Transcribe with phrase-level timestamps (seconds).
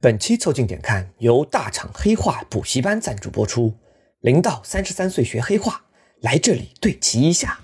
[0.00, 3.74] 本期凑近点看由大厂黑化补习班赞助播出。
[4.20, 5.82] 零到三十三岁学黑化，
[6.20, 7.58] 来这里对齐一下。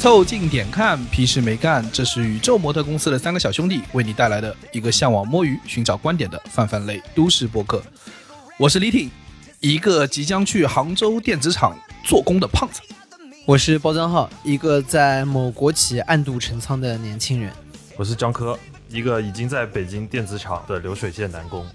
[0.00, 1.88] 凑近点看，屁事没干。
[1.92, 7.80] 这是宇宙模特公司的三个小兄弟为你带来的一个向往摸鱼、寻找观点的泛泛类都市播客。
[8.62, 9.10] 我是李挺，
[9.58, 12.80] 一个即将去杭州电子厂做工的胖子。
[13.44, 17.52] 我是包张浩，一个在某国企暗度陈仓的年轻人。
[17.96, 18.56] 我是张科，
[18.88, 21.66] 一个已经在北京电子厂的流水线男工。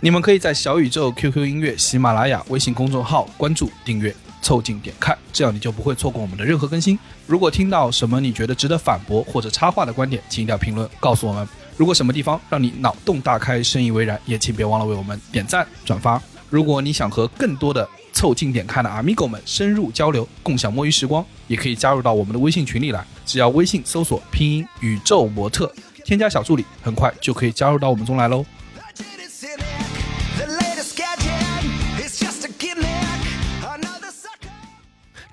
[0.00, 4.12] 你们可以在小宇宙、QQ 音乐、喜马拉雅、微信公众号关注、订阅。
[4.42, 6.98] 凑近点看，这样你就不会错过我们的任何更新。
[7.24, 11.46] 如果听到什么你觉得值得反驳或者插话的观点，请一定要评论告诉我们。
[11.80, 16.22] 如果什么地方让你脑洞大开、深以为然，也请别忘了为我们点赞转发。
[16.50, 23.02] 如果你想和更多的凑近点看的 amigo 们深入交流，共享摸鱼时光，也可以加入到我们的微信群里来。
[23.24, 25.72] 只要微信搜索拼音宇宙模特，
[26.04, 28.44] 添加小助理，很快就可以加入到我们中来喽。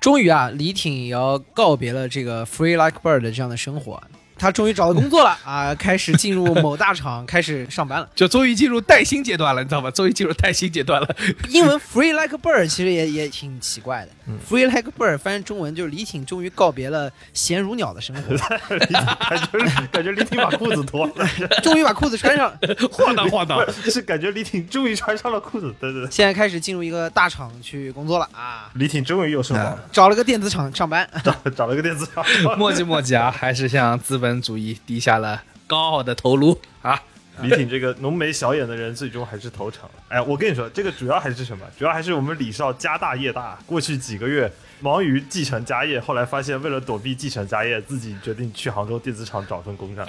[0.00, 4.02] 终于啊，李挺也要告别了这个 free like bird 这样的生活。
[4.38, 5.74] 他终于找到工作了啊！
[5.74, 9.90] 开始进入某大厂， 开始上班了，就终于进入带薪阶段了，你知道吗？
[9.90, 11.16] 终于进入带薪阶段了。
[11.48, 14.10] 英文 free like bird 其实也也挺奇怪的
[14.48, 18.78] ，free like bird 翻译中文就是李挺终于告别了闲如鸟的生活，感
[19.50, 21.26] 觉感觉李挺把裤子脱了，
[21.62, 22.52] 终于把裤子穿上，
[22.92, 23.58] 晃荡晃荡，
[23.90, 26.10] 是感觉李挺终于穿上了裤子，对对对。
[26.10, 28.70] 现在开始进入一个大厂去工作了啊！
[28.74, 32.24] 李挺终于又升了，找了个电子厂上班， 找找了个电子厂，
[32.56, 34.28] 墨迹墨迹啊，还是向资本。
[34.28, 37.00] 资本主义低下了高傲的头颅啊！
[37.42, 39.90] 李挺这个浓眉小眼的人，最终还是投诚了。
[40.08, 41.64] 哎，我跟你说，这个主要还是什么？
[41.78, 44.50] 主要还是我们李少家大业大，过去几个月
[44.80, 50.06] 忙于继承家业，后来发现为了躲避继承家业，自己决定去杭州电子厂找份工上，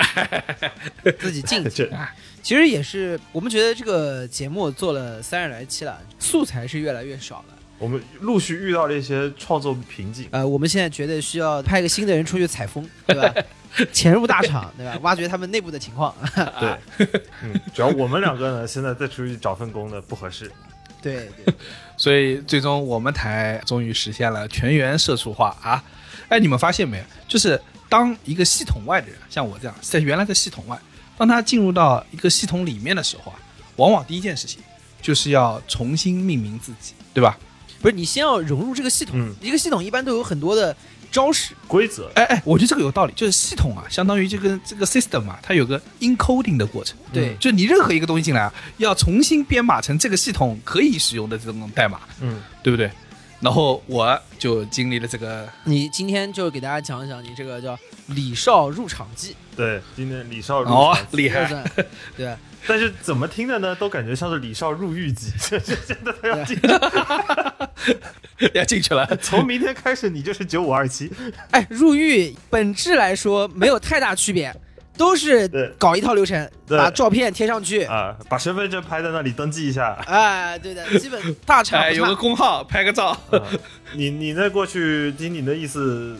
[1.19, 1.89] 自己进 去。
[2.41, 7.55] 其实也是，我们觉得这个节目做了三十来期了，素材是越来越少了。
[7.77, 10.27] 我们陆续遇到了一些创作瓶颈。
[10.31, 13.33] 呃，我们现在觉得需要派一个新的人出去采风，对吧？
[13.93, 14.97] 潜入大厂，对吧？
[15.01, 16.13] 挖掘他们内部的情况。
[16.59, 16.77] 对，
[17.43, 20.51] 嗯，主要我们两个呢，现在再出去找份工呢不合适。
[21.01, 21.53] 对对，
[21.95, 25.81] 所以最终我们台终于实现了全员社畜化啊！
[26.27, 27.03] 哎，你们发现没有？
[27.25, 30.77] 就是当一个系统外的人，像我这样在原来的系统外，
[31.17, 33.39] 当他进入到一个系统里面的时候啊，
[33.77, 34.61] 往往第一件事情
[35.01, 37.37] 就是要重新命名自己，对吧？
[37.81, 40.75] 不是，你先要融入这个系统，一个系统一般都有很多的。
[41.11, 52.89] 招式规则，哎哎，我觉得这个有道理，就是系统啊，相当于这个这个 system 嘛，它有个 encoding 的过程，对，就你任何一个东西进来啊，要重新编码成这个系统可以使用的这种代码，嗯，对不对？
[53.39, 57.77] 然后我就经历了这个，你今天就给大家讲一讲你这个叫
[58.07, 61.63] 李少入场记，对，今天李少入场厉害，
[62.17, 62.35] 对。
[62.67, 63.75] 但是怎么听的呢？
[63.75, 66.59] 都感觉像是李少入狱记，现在他要进，
[68.53, 69.05] 要进去了。
[69.21, 71.11] 从明天开始，你就是九五二七。
[71.51, 74.53] 哎，入狱本质来说没有太大区别，
[74.97, 75.47] 都是
[75.79, 79.93] 搞一套流程，把照片贴上去啊，把身份证拍在那里登记一下。
[80.05, 83.17] 哎，对的，基本大厂有个工号，拍个照。
[83.93, 86.15] 你你那过去听你的意思，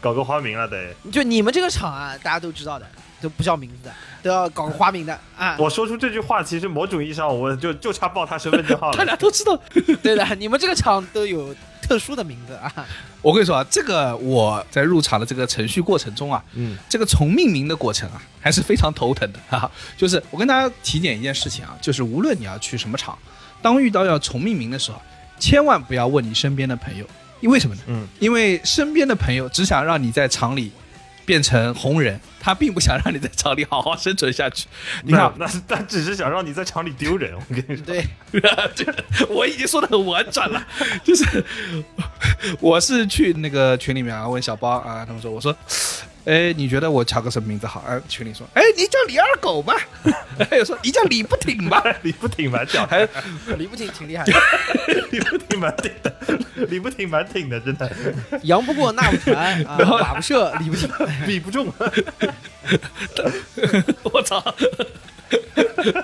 [0.00, 0.92] 搞个花名了得。
[1.10, 2.86] 就你们这个厂啊，大家都知道的。
[3.22, 5.54] 都不叫名字的，都要搞个花名的啊！
[5.58, 8.96] 我说出这句话，其实某种意义上，我就就差报他身份证号了。
[8.98, 9.54] 他俩都知道，
[10.02, 12.72] 对的，你们这个厂都有特殊的名字啊！
[13.20, 19.70] 我跟你说啊，这个我在入场的这个程序过程中啊，嗯，这个重命名的过程啊，还是非常头疼的哈。
[19.94, 23.18] 就是我跟大家提点一件事情啊，就是无论你要去什么厂，
[23.60, 24.98] 当遇到要重命名的时候，
[25.38, 27.04] 千万不要问你身边的朋友，
[27.42, 27.82] 因为什么呢？
[27.88, 30.72] 嗯，因为身边的朋友只想让你在厂里。
[31.24, 34.66] 变成红人，他并不想让你在厂里好好生存下去。
[35.02, 37.34] 你看，那他只是想让你在厂里丢人。
[37.34, 38.04] 我跟你说，对，
[39.28, 40.66] 我已经说的很婉转了，
[41.02, 41.44] 就是
[42.60, 45.54] 我是去那个群里面啊，问小包啊，他们说，我说。
[46.24, 47.84] 哎，你觉得我叫个什么名字好？
[47.86, 49.74] 哎，群里说，哎，你叫李二狗吧。
[50.50, 51.82] 还 有说你叫李不挺吧？
[52.02, 53.06] 李不挺蛮屌，还
[53.58, 54.32] 李不挺挺厉害的。
[55.12, 56.16] 李不挺蛮挺的，
[56.68, 57.90] 李不挺蛮挺的，真的。
[58.42, 60.88] 杨不过那不传啊， 马不射李不挺，
[61.26, 61.72] 李不中。
[64.04, 64.42] 我操！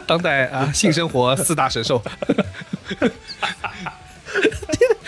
[0.06, 2.02] 当代啊，性生活四大神兽。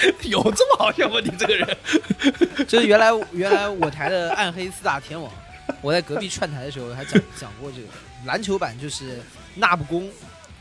[0.25, 1.17] 有这么好笑吗？
[1.23, 1.77] 你这个人，
[2.67, 5.31] 就是原来原来我台的暗黑四大天王，
[5.81, 7.87] 我在隔壁串台的时候还讲讲过这个
[8.25, 9.21] 篮球版，就是
[9.57, 10.09] 纳不公、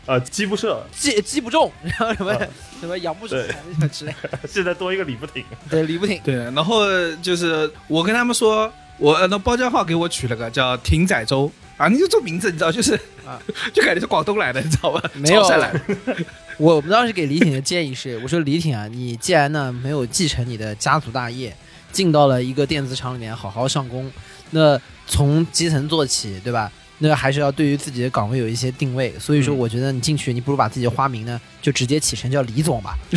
[0.05, 2.39] 呃，击不射，击击不中，然后什么啊
[2.79, 5.43] 什么养不出对来那个之类的， 现在多一个李不挺。
[5.69, 6.21] 对，李不挺。
[6.23, 6.85] 对，然后
[7.17, 12.93] 就是我跟他们说，我呃那包家浩给我取了个叫艇仔粥啊，你就这名字你知道，就是
[13.25, 13.41] 啊
[13.73, 15.01] 就感觉是广东来的，你知道吧？
[15.15, 15.81] 没有潮汕来的。
[16.59, 21.55] 我们当时给李挺的建议是，我说李挺啊，你既然呢没有继承你的家族大业，
[21.91, 24.11] 进到了一个电子厂里面好好上工，
[24.51, 26.71] 那从基层做起，对吧？
[26.99, 29.11] 那还是要对于自己的岗位有一些定位。
[29.17, 32.95] 所以说，嗯我觉得你进去，你不如把自己的花名呢就直接起成叫李总吧。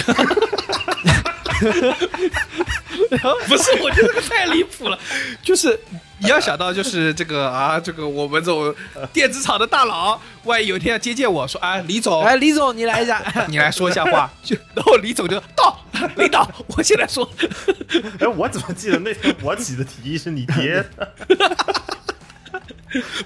[3.47, 4.99] 不是，我觉得这个太离谱了。
[5.43, 5.79] 就是
[6.19, 8.75] 你要想到，就是这个啊，这个我们这种
[9.13, 13.23] 电子厂的大佬，万一有一天要接见我说啊，李总，哎，李总，你来一下。
[13.49, 15.79] 你来说一下话，就然后李总就到，
[16.17, 17.29] 领导，我现在说，
[18.21, 20.85] 哎，我怎么记得那天我起的提议是你 爹？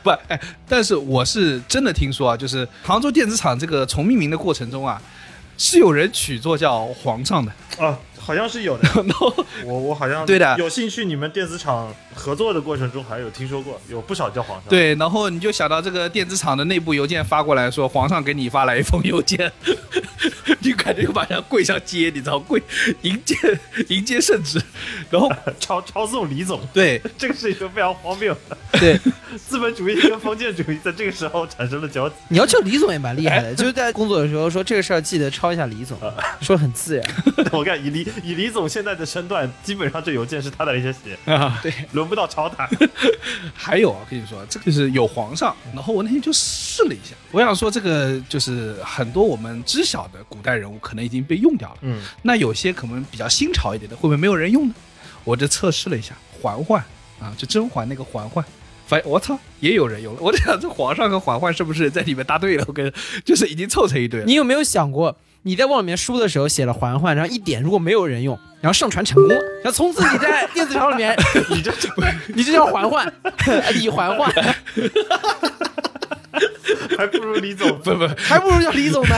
[0.02, 5.00] 不，哎，但是我是真的听说啊，就是杭州电子厂这个重命名的过程中啊，
[5.58, 8.82] 是有人取作叫皇上的，啊，好像是有的。
[8.94, 9.34] 然后
[9.64, 11.02] 我我好像对的有兴趣。
[11.02, 19.50] 你们电子厂合作的过程中，好像有听说过有不少叫皇上。，对，然后你就想到这个电子厂的内部邮件发过来说，皇上给你发来一封邮件，
[20.60, 22.62] 你感觉就马上跪上接，你知道跪
[23.00, 23.34] 迎接
[23.88, 24.60] 迎接圣旨，
[25.08, 28.58] 然后 抄抄送李总，对这个是一个非常荒谬的。
[28.72, 29.00] 对，
[29.38, 32.16] 资本主义跟封建主义在这个时候产生了交集。
[32.28, 35.98] 你要叫李总也蛮厉害的，就是在工作的时候说这个事儿记得抄一下李总，
[36.42, 37.04] 说得很自然。
[37.52, 42.68] 我看以李以李总现在的身段，基本上这邮件是他的一些写，啊，对，轮不到抄他。
[43.54, 54.74] 还有啊，跟你说，这个就是有皇上，然后我那天就试了一下，我想说这个就是很多我们知晓的古代人物可能已经被用掉了，嗯，那有些可能比较新潮一点的，会不会没有人用呢？
[55.24, 56.82] 我就测试了一下嬛嬛
[57.20, 58.44] 啊，就甄嬛那个嬛嬛。
[58.86, 60.20] 发现我操，也有人用了。
[60.22, 62.64] 我在想，这皇上和嬛嬛是不是在里面搭对了？
[62.66, 62.90] 我跟
[63.22, 64.24] 就是已经凑成一对了。
[64.24, 71.16] 你有没有想过，你在往里面输的时候写了环环，然后一点如果没有人用，然后上传成功了，然后从此你在电子厂里面，
[71.50, 71.72] 你这
[72.34, 73.12] 你就叫环环，
[73.74, 74.30] 李环环，
[76.98, 77.78] 还不如李总。
[77.80, 79.16] 不不还不如叫李总呢。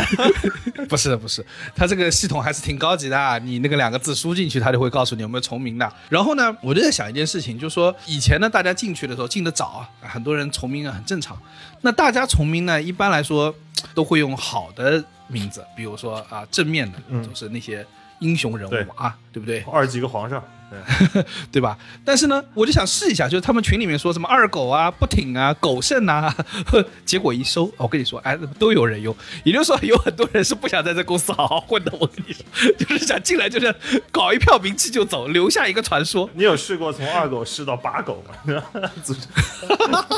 [0.89, 1.45] 不是不是，
[1.75, 3.39] 他这个系统还是挺高级的啊。
[3.39, 5.93] 你那个两个字输进去，他就会告诉你有没有重名的。
[6.09, 9.67] 然后呢，我就在想一件事情，就是说以前呢，大家进去的时候进的早
[10.03, 11.37] 啊，很多人重名啊很正常。
[11.81, 13.55] 那大家重名呢，一般来说
[13.95, 17.27] 都会用好的名字，比如说啊正面的，嗯。
[17.27, 17.87] 都是那些
[18.19, 19.41] 英雄人物啊，对。
[19.41, 19.61] 不对？
[19.73, 21.77] 二几个皇上，对 对吧？
[22.05, 26.35] 但是呢，我就想试一下，就是他们群里面说什么二狗啊、不挺啊、狗剩啊，
[27.05, 29.15] 结果一收，我跟你说，哎，都有人用。
[29.45, 31.93] 也就是说，有很多人是不想在这公司好好混的。
[31.99, 32.45] 我跟你说，
[32.79, 33.75] 就是想进来就是
[34.13, 36.31] 搞一票名气就走，留下一个传说。
[36.35, 38.35] 你有试过从二狗试到八狗吗？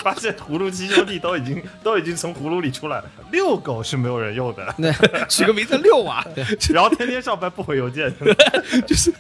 [0.02, 4.74] 发现葫芦七兄弟都已经都已经从葫芦里出来了，六狗是没有人用的，
[5.28, 6.24] 取个名字六娃，
[6.70, 8.12] 然后天天上班不回邮件，
[8.86, 9.12] 就是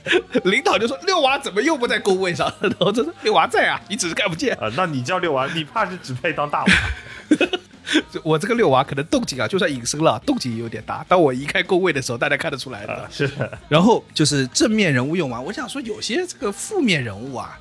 [0.44, 2.52] 领导就说六娃怎么又不在工位上？
[2.60, 4.54] 然后这说六娃在啊，你只是看不见。
[4.56, 6.72] 啊，那你叫六娃，你怕是只配当大娃。
[8.22, 11.04] 我这个六娃可能动静啊，就算隐身了，动静也有点大。
[11.08, 12.92] 当我移开工位的时候，大家看得出来的。
[12.92, 17.58] 啊，是的然后就是正面人物用完，我想说有些这个负面人物啊，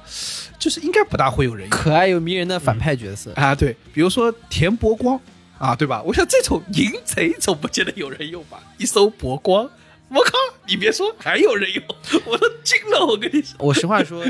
[0.59, 3.53] 就是应该不大会有人用可爱又迷人的反派角色，啊。
[3.55, 5.19] 对，比如说田伯光
[5.57, 6.01] 啊，对吧？
[6.03, 8.59] 我想这种淫贼总不见得有人用吧？
[8.77, 9.69] 一艘伯光，
[10.13, 10.31] 我靠，
[10.67, 11.83] 你别说还有人用，
[12.25, 13.05] 我都惊了。
[13.05, 14.25] 我跟你说， 我实话说，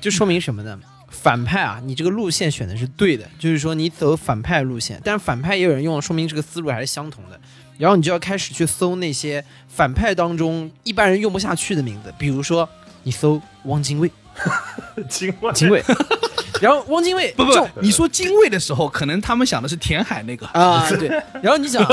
[0.00, 0.78] 就说明什么呢？
[1.10, 7.38] 反派啊，你这个路线选的是对的，就是说你走反派路线，但反派也有人用，说明这个思路还是相同的。
[7.76, 12.68] 然后你就要开始去搜那些反派当中一般人用不下去的名字，比如说
[13.04, 14.10] 你搜汪精卫，
[15.08, 15.82] 精卫，精卫，
[16.60, 20.46] 然后汪精卫不不，你说精卫的时候，可能他们想的是填海那个。
[20.48, 21.08] 啊， 对，
[21.40, 21.84] 然后你想，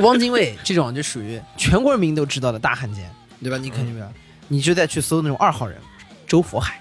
[0.00, 3.10] 汪精卫这种就属于全国人民都知道的大汉奸，
[3.42, 3.58] 对吧？
[3.58, 4.06] 你肯定没有，
[4.48, 5.76] 你就再去搜那种二号人，
[6.26, 6.80] 周佛海，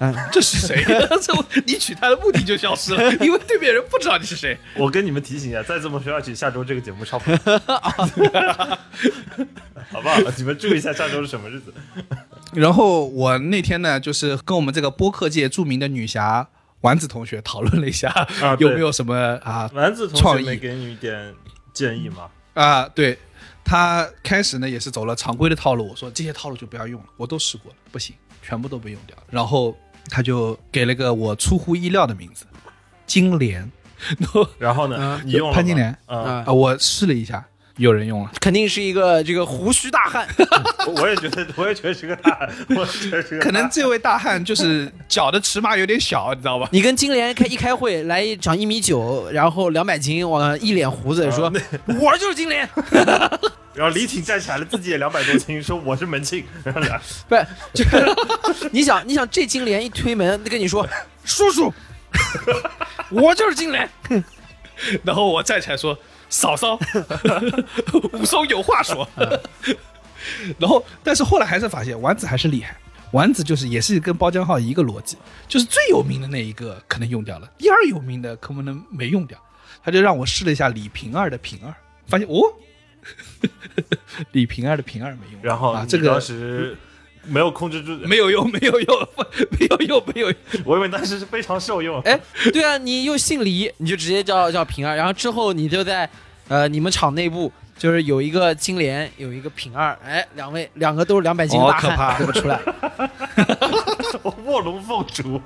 [0.00, 0.84] 嗯，这是谁？
[1.22, 1.32] 这
[1.64, 4.58] 你取他的目的就消失了，因为对面人不知道你是谁。
[4.76, 7.38] 我跟你们提醒一下，再这么说下去，下周这个节目超不了，
[9.92, 10.18] 好不好？
[10.36, 11.72] 你们注意一下下周是什么日子。
[12.52, 16.48] 然后我那天呢，就是跟我们这个播客界著名的女侠
[16.80, 18.08] 丸子同学讨论了一下，
[18.42, 21.34] 啊有没有什么啊丸子同创意学没给你一点
[21.72, 22.28] 建议吗？
[22.54, 22.88] 啊？
[22.88, 23.18] 对，
[23.64, 29.22] 他开始呢也是走了常规的套路，我说这些套路就不要用了，我都试过了，不行，全部都被用掉了。
[29.30, 29.76] 然后
[30.08, 32.44] 他就给了个我出乎意料的名字，
[33.06, 33.70] 金莲。
[34.58, 35.20] 然后呢嗯？
[35.26, 37.46] 你用潘金莲啊，我试了一下，
[37.80, 38.30] 有人用了。
[38.40, 40.26] 肯定是一个这个胡须大汉。
[40.96, 46.68] 我也觉得，我也觉得是个大汉， 我也觉得是个大可能这位大汉就是脚的尺码有点小，你知道吧？
[46.72, 51.52] 你跟金莲开一开会，来一长一米九，然后两百斤，哇，一脸胡子，说
[51.98, 52.68] 我就是金莲，
[53.72, 60.86] 然后李挺站起来了，自己也两百多斤，说我是门庆，然后俩不是，就是你想，你想这金莲一推门跟你说，
[61.24, 61.72] 叔叔，
[63.10, 63.88] 我就是金莲，
[65.04, 65.96] 然后我站起来说
[66.30, 66.78] ：“嫂嫂，
[68.14, 69.06] 武松有话说。”
[70.58, 72.74] 然后，但是后来还是发现丸子还是厉害。
[73.12, 75.16] 丸子就是也是跟包浆号一个逻辑，
[75.48, 79.36] 就是最有名的那一个可能用掉了，第二有名的可能没用掉。
[79.82, 81.74] 他就让我试了一下李瓶儿的瓶儿，
[82.06, 82.40] 发现哦，
[84.30, 85.42] 李瓶儿的瓶儿没用。
[85.42, 86.76] 然后啊，这个当时
[87.24, 89.08] 没有控制住，没有用，没有用，
[89.58, 90.36] 没有用，没有用。
[90.64, 92.00] 我以为当时是非常受用。
[92.02, 92.18] 哎，
[92.52, 96.08] 对啊，你又姓李，你就直接叫叫平儿，然后之后你就在
[96.48, 97.52] 呃你们厂内部。
[97.80, 102.60] 就是有一个金莲，有一个平二，哎，两位两个都是两百斤的大汉，哦可怕对不出来？
[104.44, 105.40] 卧龙凤雏，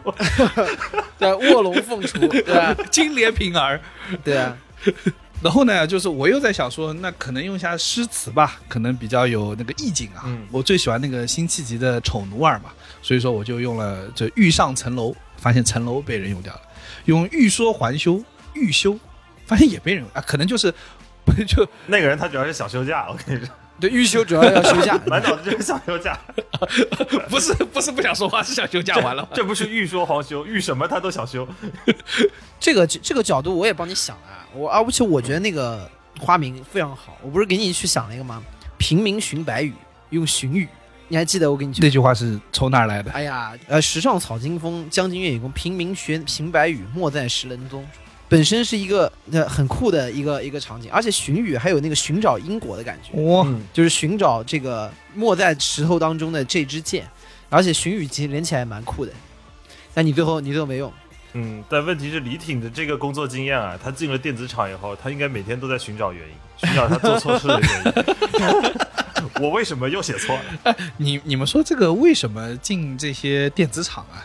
[1.17, 2.75] 对，卧龙凤雏，对吧？
[2.91, 3.81] 金莲平儿。
[4.25, 4.57] 对啊，
[5.45, 10.23] 然后呢，就是我又在想说，那可能用一下诗词吧，可能比较有那个意境啊。
[10.25, 12.71] 嗯我最喜欢那个辛弃疾的《丑奴儿》嘛，
[13.03, 16.61] 所以说我就用了这“欲上层楼”，发现层楼被人用掉了；
[17.05, 18.25] 用“欲说还休”，
[18.55, 18.99] 欲休，
[19.45, 20.73] 发现也被人用啊，可能就是
[21.47, 24.99] 就那个人他主要是想休假，我跟你说，对，预休主要要休假。
[25.07, 26.19] 满脑子就是想休假。
[27.29, 29.29] 不是不是不想说话，是想休假完了。
[29.35, 31.47] 这不是欲说还休，欲什么他都想休。
[32.59, 38.43] 这个这个角度我也帮你想了啊，我而且我觉得那个花名非常好，我不是给你去想了一个吗？
[38.79, 39.73] 平民寻白羽，
[40.11, 40.69] 用寻羽，
[41.09, 41.75] 你还记得我给你？
[41.81, 43.11] 那句话是从哪儿来的？
[43.13, 47.85] 哎呀，呃，时尚草惊风，将军月影宫，平民寻寻白羽，莫在石人踪。
[48.27, 57.07] 本身是一个呃很酷的一个一个场景，而且寻羽还有那个寻找因果的感觉，哇、嗯，就是寻找这个没在石头当中的这支箭，
[57.49, 59.13] 而且寻羽其实连起来蛮酷的。
[59.93, 60.93] 但你最后你最后没用，
[61.35, 66.35] 嗯，但问题是李挺的这个工作经验啊，他进了电子厂以后，他应该每天都在寻找原因，
[66.69, 68.73] 寻找他做错事的原因。
[69.43, 70.77] 我为什么又写错了？
[70.99, 74.25] 你你们说这个为什么进这些电子厂啊，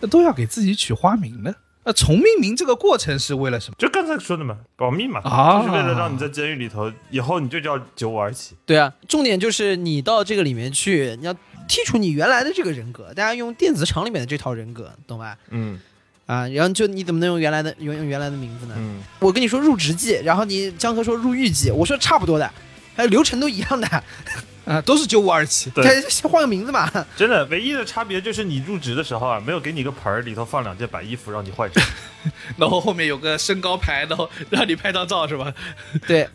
[0.00, 1.54] 那都要给自己取花名呢？
[1.84, 3.76] 那重命名这个过程是为了什么？
[3.78, 8.56] 就刚才说的嘛，保密嘛，啊就是为了让你在监狱里头，以后你就叫九五二七。
[8.64, 15.36] 对啊，重点就是你到这个里面去，你要剔除你原来的这个人格，大家用电子厂里面的这套人格，懂吧？
[15.50, 15.78] 嗯
[16.26, 18.74] 啊，然后就你怎么能用原来的用用原来的名字呢？
[18.76, 22.50] 嗯，我跟你说入职记，然后你江河说入狱记，我说差不多的，
[22.94, 24.02] 还有流程都一样的，
[24.66, 25.70] 啊，都是九五二七。
[25.70, 26.90] 对，先换个名字嘛。
[27.16, 31.84] 真的，唯一的差别就是你入职的时候啊，没有给你个盆儿，里头放两件白衣服让你换上。
[32.58, 35.54] 然后后面有个身高牌，然后让你拍张照是吧？
[36.08, 36.28] 对，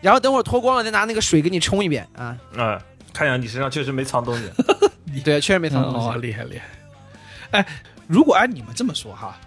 [0.00, 2.36] 然后等会儿脱光了再拿那个水给你冲一遍啊。
[2.54, 2.80] 嗯，
[3.12, 4.44] 看样你身上确实没藏东西。
[5.24, 6.20] 对，确实没藏东哦，西。
[6.20, 6.64] 厉害厉害。
[7.50, 7.66] 哎，
[8.10, 9.38] 如果按你们这么说哈，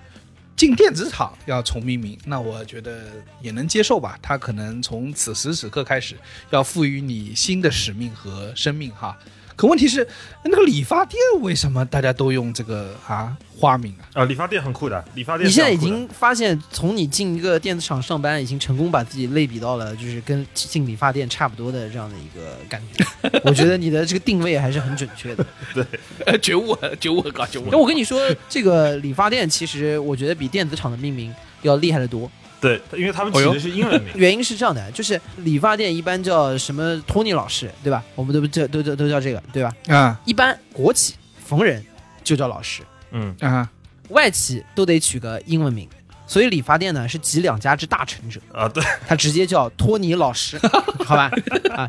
[0.55, 4.17] 进电子厂要重命名，那我觉得也能接受吧。
[4.21, 6.15] 他可能从此时此刻开始
[6.49, 9.17] 要赋予你新的使命和生命哈。
[9.55, 10.07] 可问题是，
[10.43, 14.21] 那个理发店为什么大家都用这个啊花名啊？
[14.21, 23.05] 啊，理发店很酷的，理发店你现在已经发现，从你进一个电子厂上班，已经成功把自己类比到了就是跟进理发店差不多的这样的一个感觉。
[23.45, 25.45] 我觉得你的这个定位还是很准确的。
[25.73, 25.85] 对，
[26.41, 28.19] 觉悟觉悟很高，觉悟那我跟你说，
[28.49, 32.29] 这个理发店其实我觉得比电子厂的命名要厉害得多。
[32.63, 34.11] 对，因为他们起哦哟的是英文名。
[34.15, 38.01] 原因是这样的，就是理发店一般叫什么托尼老师，对吧？
[38.15, 39.73] 我们都叫都都都叫这个，对吧？
[39.89, 41.15] 啊一般国企
[41.45, 41.85] 逢人
[42.23, 43.69] 就叫老师，嗯，啊！
[44.09, 45.87] 外企都得取个英文名。
[46.25, 50.57] 所以理发店呢是集两家之大成者，啊，对，他直接叫托尼老师，
[51.05, 51.29] 好吧？
[51.69, 51.87] 啊，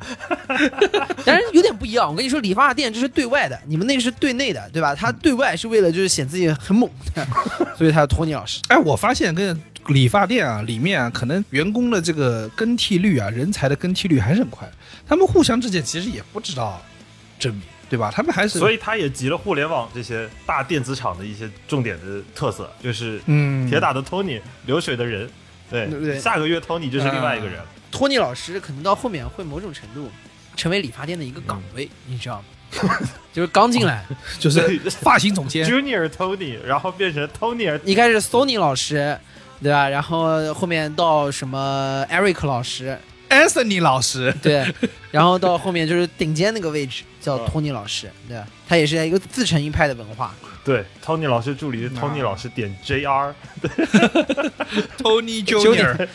[1.25, 2.11] 但是有点不一样。
[2.11, 4.93] 我跟你说，理发店这是对外的，你们那个是对内的，对吧？
[4.95, 6.91] 他对外是为了就是显自己很猛，
[7.79, 8.61] 所以他叫托尼老师。
[8.69, 14.69] 哎，我发现跟理发店啊里面啊，可能员工的这个更替率啊，人才的更替率还是很快。
[15.07, 16.83] 他们互相之间其实也不知道
[17.39, 18.11] 证明，对吧？
[18.15, 25.29] 他们还是所以他也集了互联网这些大电子厂的一些重点的特色，就是嗯，铁打的 Tony，流水的人。
[25.71, 27.61] 对，对对下个月 Tony 就是另外一个人。
[27.91, 30.11] 托尼老师可能到后面会某种程度
[30.57, 32.45] 成为理发店的一个岗位，你知道吗？
[33.33, 34.05] 就是刚进来，
[34.39, 35.65] 就是发型总监。
[35.71, 39.19] Junior Tony，然后变成 Tony，一开始 Sony 老师，
[39.65, 39.89] 对吧？
[39.89, 42.99] 然后后面到什么 Eric 老师
[43.31, 44.67] ，Anthony 老师，对，
[45.11, 50.35] 然后到后面就是顶尖那个位置叫 Tony 老师，对，他也是一个自成一派的文化。
[50.65, 56.09] 对，Tony 老师助理是 Tony 老师点 JR，Tony Junior，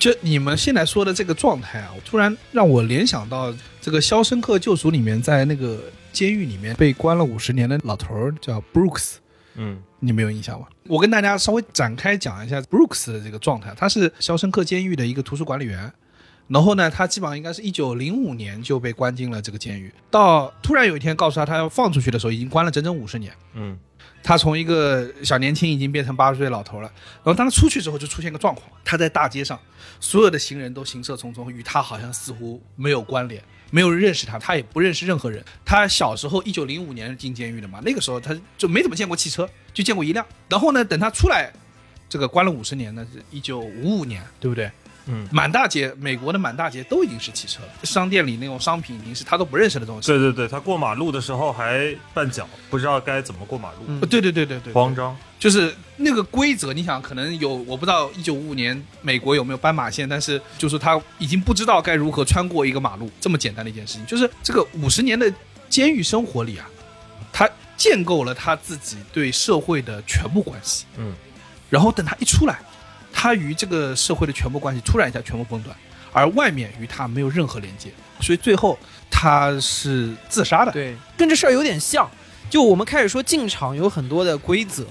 [0.00, 5.78] 就你们现在说的这个状态啊，突然让我联想到这个《肖申克救赎》里面，在那个
[6.12, 9.14] 监狱里面被关了五十年的老头儿叫 Brooks，
[9.54, 10.66] 嗯你没有印象吗？
[10.88, 15.92] 我跟大家稍微展开讲一下 Brooks 的这个状态，他是肖申克监狱的一个图书管理员。
[16.48, 23.32] 然后呢，他基本上应该是一九零五年就被关进了这个监狱，到突然有一天告诉他他要放出去的时候，已经关了整整五十年。
[23.54, 23.78] 嗯
[24.24, 26.90] 他从一个小年轻已经变成八十岁老头了。
[27.24, 29.58] 然后当他出去之后，就出现个状况，他在大街上，
[29.98, 33.42] 所有的行人都行色匆匆，与他好像似乎没有关联，
[33.74, 35.42] 没有人认识他，他也不认识任何人。
[35.64, 40.24] 他小时候一九零五年进监狱的嘛，那个时候他就没怎么见过汽车，就见过一辆。
[40.46, 41.50] 然后呢，等他出来，
[42.06, 44.70] 这个关了五十年呢，是一九五五年，对不对？
[45.06, 50.06] 嗯，满大街，美国的满大街都已经是汽车了，商店里那种商品已经是他都不认识的东西。
[50.06, 55.16] 对对对，他过马路的时候还绊脚，不知道该怎么过马路，嗯呃对对对对对，慌张。
[55.38, 64.06] 就是那个规则，你想可能有，我不知道一九五五年美国有没有斑马线，但是就是他已经不知道该如何穿过一个马路，这么简单的一件事情。
[64.06, 65.32] 就是这个五十年的
[65.68, 66.70] 监狱生活里啊，
[67.32, 71.12] 他建构了他自己对社会的全部关系，嗯，
[71.68, 72.60] 然后等他一出来，
[73.22, 75.76] 他与这个社会的全部关系突然一下全部崩断，
[76.12, 77.88] 而外面与他没有任何连接，
[78.20, 78.76] 所以最后
[79.08, 80.72] 他是自杀的。
[80.72, 82.10] 对，跟这事儿有点像。
[82.50, 84.84] 就我们开始说进场有很多的规则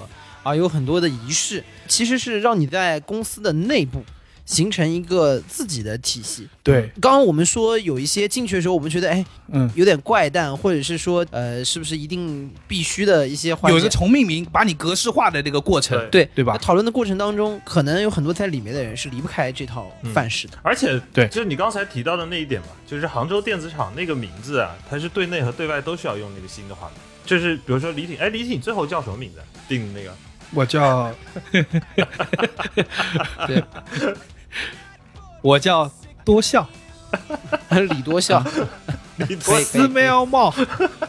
[0.44, 4.02] 啊，有很多的仪式，其实是让你在公司的内部
[4.51, 6.46] 形成一个自己的体系。
[6.62, 13.89] 对，刚刚我们说有一些进去的时候，我们觉得哎嗯，有点怪诞，或者是说呃是不是一定必须的一些环节有一个。
[13.89, 20.58] 重命名把你格式化的这个过程，对对对吧讨论的过程当中，可能有很多在里面的人是离不开这套范式的。
[20.63, 26.98] 而且，对就是你刚才提到的那一点嘛，就是杭州电子厂那个名字啊，它是对内和对外都需要用那个新的话名。
[27.25, 29.39] 就是比如说李挺，哎，李挺最后叫什么名字？
[29.67, 30.13] 定的那个
[30.53, 31.13] 我叫
[33.48, 33.63] 对，
[35.41, 35.89] 我叫
[36.24, 36.67] 多笑，
[37.70, 38.43] 李多笑，
[39.17, 40.53] 李可以寺庙帽，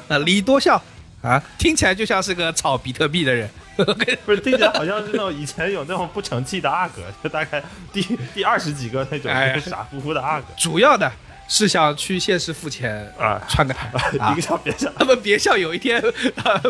[0.08, 0.82] 啊，李多笑。
[1.22, 3.48] 啊，听起来就像是个炒比特币的人。
[4.26, 8.02] 不是听起来好像是那种以前有那种不成器的阿哥，就大概第
[8.34, 10.46] 第二十几个那种哎就是傻乎乎的阿哥。
[10.58, 11.10] 主要的
[11.48, 14.42] 是想去现实付钱啊，串个台啊 一个。
[14.42, 14.90] 叫别笑。
[14.98, 16.00] 他们别笑，有一天，
[16.44, 16.60] 啊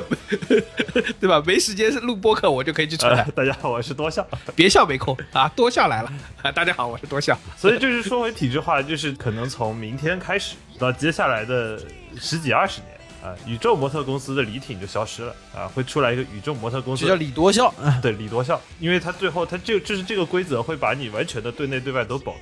[1.21, 1.43] 对吧？
[1.47, 3.23] 没时间录播客，我就可以去串台。
[3.23, 4.27] 呃 大家好，我是多笑。
[4.57, 6.51] 别笑没空啊，多笑来了啊！
[6.51, 7.39] 大家好，我是多笑。
[7.57, 11.81] 所以就是说回体制化，就是可能从明天开始到接下来的
[12.19, 12.93] 十几二十年
[13.23, 17.69] 啊，宇宙模特公司的李挺就消失了啊，会出来一个宇宙模特公司就叫李多笑。
[17.81, 22.39] 啊对李多笑，因为他最后他就就是这个规则会把你完全的对内对外都保住。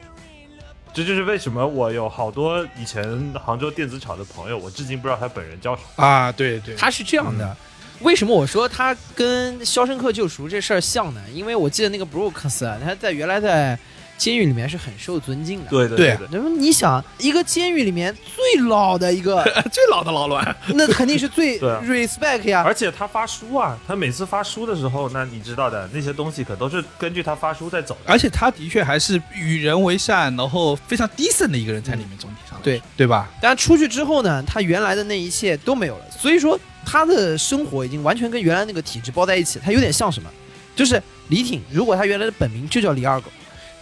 [0.92, 6.04] 这就是为什么我有好多以前杭州电子厂的朋友，我至今不知道他本人叫什么。
[6.04, 7.56] 啊，对对，他是这样的。
[8.00, 11.20] 为什么我说他跟《肖申克救赎》这事儿像呢？
[11.32, 13.78] 因为我记得那个 Brooks 啊，他在原来在
[14.20, 15.70] 监狱里面是很受尊敬的。
[15.70, 22.62] 对对对对，那么你想，一个监狱里面最老的一个， 最老的老卵， 那肯定是最 respect 呀。
[22.62, 28.12] 而且他发书啊，他每次发书的时候，那你知道的，那些东西可都是根据他发书在走的。
[28.12, 33.30] 而且他的确还是与人为善，然后非常 decent 的一个人在里面，总体上对对吧？
[33.40, 39.58] 但出去之后呢，他原来的那一切都没有了，所以说他的生活已经完全跟原来那个体制包在一起。
[39.64, 40.28] 他有点像什么？
[40.76, 43.30] 就是李挺，如果他原来的本名就叫李二狗，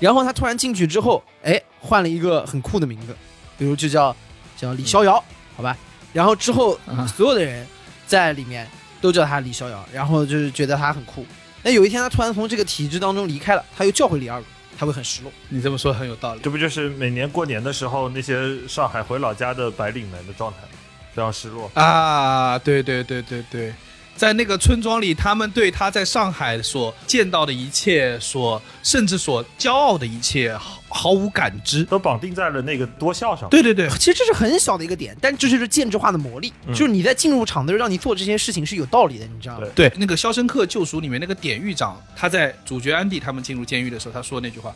[0.01, 3.17] 然后他突然进去之后，哎，换了一个很酷的名字，
[3.57, 4.15] 比如就叫
[4.57, 5.23] 叫李逍遥，
[5.57, 5.77] 好吧？
[6.13, 7.67] 然后之后啊所有的人
[8.07, 8.67] 在里面
[9.01, 11.27] 都叫他李逍遥，然后就是觉得他很酷。
[11.63, 14.47] 那有一天他突然从这个体制当中离开了，他又叫回李二狗，
[14.79, 15.33] 他会很失落。
[15.49, 16.41] 你这么说很有道理。
[16.43, 20.69] 这不就是每年过年的时候那些上海回老家的白领们的状态吗？
[21.13, 21.69] 非常失落。
[21.75, 23.75] 啊，对对对对对，
[24.18, 31.85] 在那个村庄里，他们对他在上海所见到的一切，所甚至所骄傲的一切，毫毫无感知。
[31.85, 33.48] 都绑定在了那个多笑上。
[33.48, 39.66] 对对对，其实这是很小的一个点，但这就是建制化的魔力，嗯就是你在进入场的时候让你做这些事情是有道理的，你知道吗？
[39.76, 44.74] 对对，那个《肖申克救赎》里面那个典狱长，他在主角安迪他们进入监狱的时候，他说那句话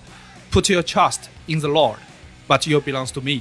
[0.53, 1.97] ：“Put your trust in the Lord,
[2.47, 3.41] but you belongs to me。”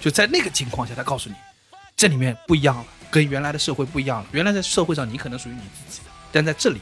[0.00, 1.36] 就在那个情况下，他告诉你，
[1.96, 4.26] 这里面不一样了，跟原来的社会不一样了。
[4.32, 6.80] 原来在社会上你可能属于你自己的，但在这里，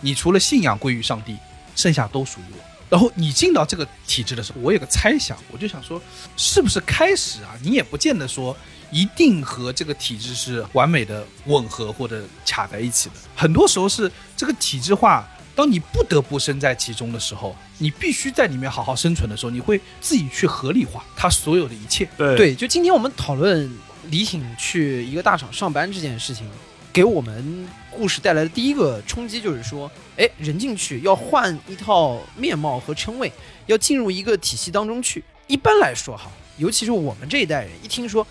[0.00, 1.36] 你除了信仰归于上帝，
[1.74, 2.64] 剩下都属于我。
[2.88, 6.00] 然后你进到这个体制的时候，我有个猜想，我就想说，
[6.36, 8.54] 是不是开始啊，你也不见得说
[8.90, 22.06] 一定和这个体制是完美的吻合或者卡在一起的，很多时候是这个体制化当你不得不身在其中的时候，你必须在里面好好生存的时候，你会自己去合理化它所有的一切。
[22.18, 23.70] 对对，就今天我们讨论
[24.10, 26.46] 李挺去一个大厂上班这件事情，
[26.92, 33.32] 给我们故事带来的第一个冲击就是说，哎，人进去要换一套面貌和称谓，
[33.66, 35.22] 要进入一个体系当中去。
[35.46, 38.26] 一般来说哈，尤其是我们这一代人，一听说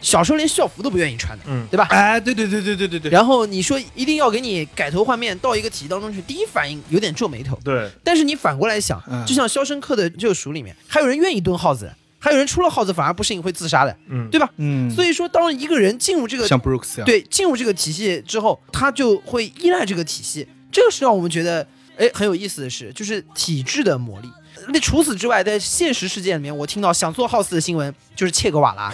[0.00, 1.86] 小时候连校服都不愿意穿的，嗯对吧？
[1.90, 7.58] 哎，对对对对对对对，然后你说一定要给你改头换面到一个体系当中去，第一反应有点皱眉头。
[7.62, 14.48] 对但是你反过来想，嗯就像《肖申克的救赎》里面，还有人愿意蹲耗子，还有人出了耗子反而不适应会自杀的，嗯对吧？
[14.58, 24.28] 嗯，所以说，当一个人进入这个像 Brooks 一样，对进入这个体系之后，他就会依赖这个体系，这个是让我们觉得哎很有意思的事，就是体制的魔力。
[24.68, 28.90] 那除此之外，在现实世界里面，我听到想做 house 的新闻就是切格瓦拉，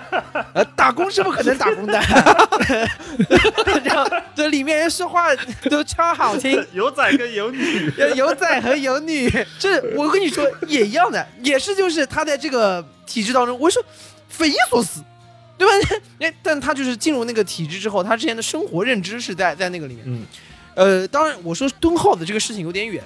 [0.54, 1.98] 呃，打工是不可能打工的，
[3.84, 5.34] 然后这里面人说话
[5.70, 13.82] 都超好听， 有仔跟有女，有有仔和有女，这我跟你说也一样的，也是就是他在这个体制当中，我说
[14.28, 15.02] 匪夷所思，
[15.56, 15.72] 对吧？
[16.20, 20.04] 哎，但他就是进入那个体制之后，他之前的生活认知是在在那个里面。
[20.06, 20.26] 嗯，
[20.74, 23.02] 呃，当然我说蹲号的这个事情有点远。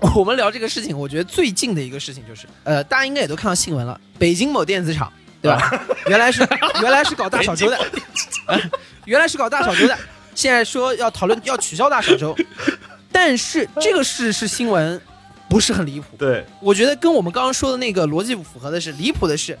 [0.16, 5.84] 我们聊这个事情，我觉得最近的一个事情就是，呃，大家应该也都看到新闻了，北京某电子厂，对吧？
[6.08, 6.46] 原来是
[6.82, 7.76] 原来是搞大小周的，
[8.46, 8.58] 呃
[9.04, 9.98] 原来是搞大小周的，
[10.34, 12.34] 现在说要讨论要取消大小周，
[13.12, 15.00] 但是这个事是新闻，
[15.48, 16.16] 不是很离谱。
[16.16, 19.58] 对，我觉得跟我们刚刚说的那个逻辑不符合的是，离谱的是，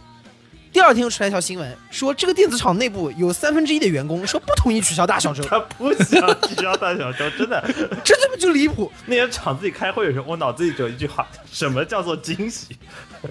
[0.72, 7.60] 第二天又出来一条新闻，说这个电子厂内部有三分之一的员工说不同意取消大小周，他不想取消大小周，真的。
[8.04, 8.90] 这这不就离谱？
[9.06, 12.76] 那天厂自己开会的时候，我脑子里只有一句话：什么叫做惊喜？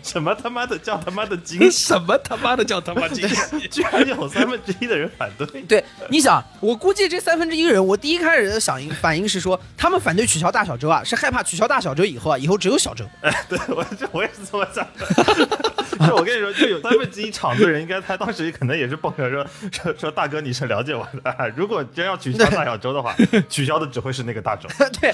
[0.04, 1.88] 什么他妈的叫他妈的惊喜？
[1.88, 3.68] 什么他妈的叫他妈惊喜？
[3.72, 5.62] 居然有三分之一的人反对。
[5.62, 13.06] 对，你想，我估计这三分之一个人，我第一开始的响应反应是说，他们反对取消大小周啊，是害怕取消大小周以后啊，以后只有小周。
[13.22, 15.70] 哎 对，我这我也是这么想的。
[16.06, 23.16] 就我跟你说，就有三分之一厂子人，应该他当时可能也是蹦着说说说大哥你是了解我的，啊如果真要取消大小周的话，
[23.50, 24.68] 取消的只会是那个大周。
[25.00, 25.14] 对，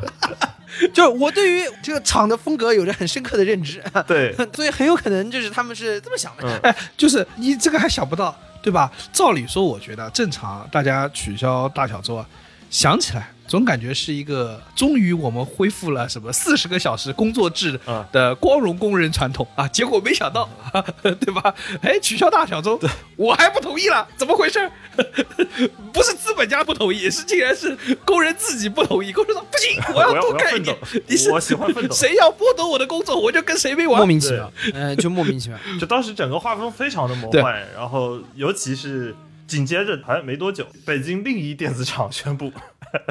[0.92, 6.44] 就是我对于这个厂的风格有着很深刻的认知，对， 所以很有可能就是他们是这么想的。
[6.46, 8.90] 嗯哎，就是你这个还想不到，对吧？
[9.12, 12.26] 照理说，我觉得正常大家取消大小周啊，
[12.70, 20.48] 想起来总感觉是一个终于我们恢复了什么四十个小时工作制嗯的光荣工人传统啊，结果没想到，
[21.02, 21.52] 对吧？
[21.82, 22.78] 哎，取消大小周，
[23.16, 24.70] 我还不同意了，怎么回事？
[25.92, 29.12] 不是资本家不同意，是竟然是工人自己不同意。
[29.12, 30.76] 工人说不行，我 我要多干一点。
[31.08, 33.96] 你是我喜欢奋斗谁要剥夺我的工作，我就跟谁没完。
[33.98, 35.58] 莫名其妙，呃，就莫名其妙。
[35.80, 39.12] 就当时整个画风非常的魔幻，然后尤其是
[39.50, 42.52] 紧接着好像没多久，北京另一电子厂宣布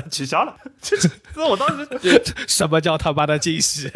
[0.09, 3.91] 取消了，就是这我当时 什么叫他妈的惊喜？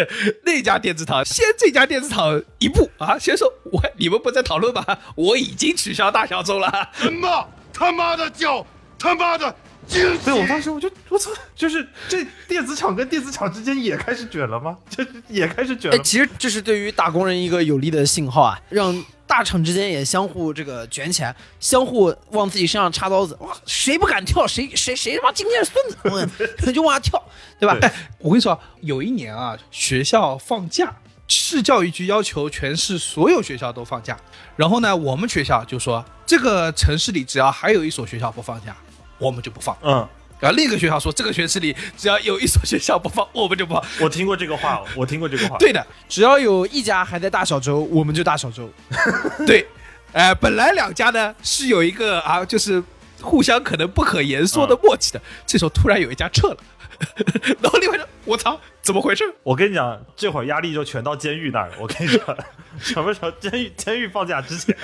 [0.45, 4.85] 那家电子厂先这家电子厂一步啊，先说我你们不在讨论吗？
[5.15, 6.89] 我已经取消大小周了。
[6.93, 8.65] 什么他妈的叫
[8.99, 9.55] 他妈的
[9.87, 10.25] 惊喜？
[10.25, 14.77] 对我当时我就我操，就是这电子厂跟电子厂之间也开始卷了吗？
[14.89, 16.03] 这也开始卷哎了，。
[16.03, 18.93] 其实这是对于打工人一个有利的信号啊，让
[19.25, 23.35] 大厂之间也相互这个卷起来，相互往自己身上插刀子。
[23.39, 26.29] 哇，谁不敢跳，谁谁谁他妈今天是孙子，
[26.65, 27.23] 嗯，就往下跳，
[27.59, 27.75] 对吧？
[27.79, 30.93] 对我跟你说，有一年啊，学校放假，
[31.27, 34.17] 市教育局要求全市所有学校都放假。
[34.55, 38.75] 然后呢，我们学校就说，这个城市里只要还有一所学校不放假，
[39.17, 39.75] 我们就不放。
[39.81, 40.07] 嗯，
[40.43, 43.81] 然后另一个学校说，这个学期里只要有一所学校不放，我们就不放。
[44.01, 45.55] 我听过这个话，我听过这个话。
[45.57, 48.69] 对的，只要有一家还在大小周，我们就大小周。
[49.47, 49.65] 对，
[50.11, 52.83] 呃，本来两家呢是有一个啊，就是
[53.21, 56.57] 互相可能不可言说的默契的，这时候突然有一家撤了，
[57.61, 59.23] 然后另外我操，怎么回事？
[59.43, 61.75] 我跟你讲，这会儿压力就全到监狱那儿了。
[61.79, 62.37] 我跟你说，
[62.79, 64.75] 什么时候监狱监狱放假之前，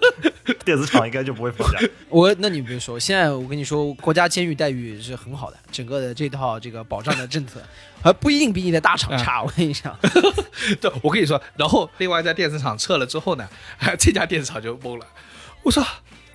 [0.64, 1.78] 电子厂应该就不会放假。
[2.08, 7.60] 我那你别说，现在我跟你说，国家监狱待遇是很好的，整个的这套这个保障的政策，
[8.02, 9.42] 还不一定比你的大厂差。
[9.42, 9.94] 我跟你讲，
[10.80, 13.46] 对，我跟你说，然后另外一家电子厂撤了之后呢，
[13.98, 15.06] 这家电子厂就懵了，
[15.62, 15.84] 我说。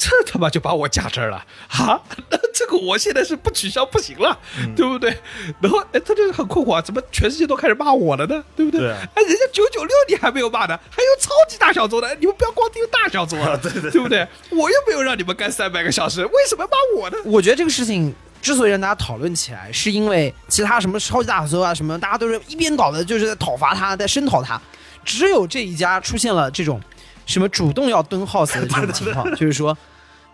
[0.04, 2.02] 这他妈就把我架这儿了啊！
[2.32, 4.36] 那这个我现在是不取消不行了，
[4.76, 5.16] 对不对？
[5.62, 8.44] 然后哎，他就很困惑啊，怎么全世界都开始骂我了呢？
[8.56, 8.80] 对不对？
[8.80, 14.28] 对啊哎，人家九九六你还没有骂呢，还有超级大小周呢，你们不要光盯大小周啊，对对对不对？
[14.50, 17.18] 我又没有让你们干三百个小时，为什么骂我呢？
[17.26, 18.12] 我觉得这个事情
[18.42, 24.60] 之所以让大家讨论起来，是因为其他什么超级大小周啊什么，大家都是一边倒的，就是在讨伐他，在声讨他。
[25.06, 26.82] 只有这一家出现了这种
[27.26, 29.76] 什么主动要蹲 house 的这种情况， 就是说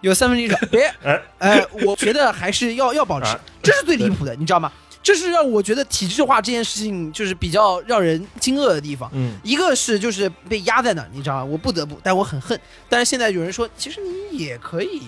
[0.02, 4.72] 有三分之一说别，哎呃，我觉得还是要要保持啊，这是最离谱的，你知道吗？
[5.04, 9.10] 这是让我觉得体制化这件事情就是比较让人惊愕的地方。
[9.14, 11.46] 嗯，一个是就是被压在那，你知道吗？
[11.46, 12.60] 我不得不，但我很恨。
[12.90, 15.02] 但是现在有人说，其实你也可以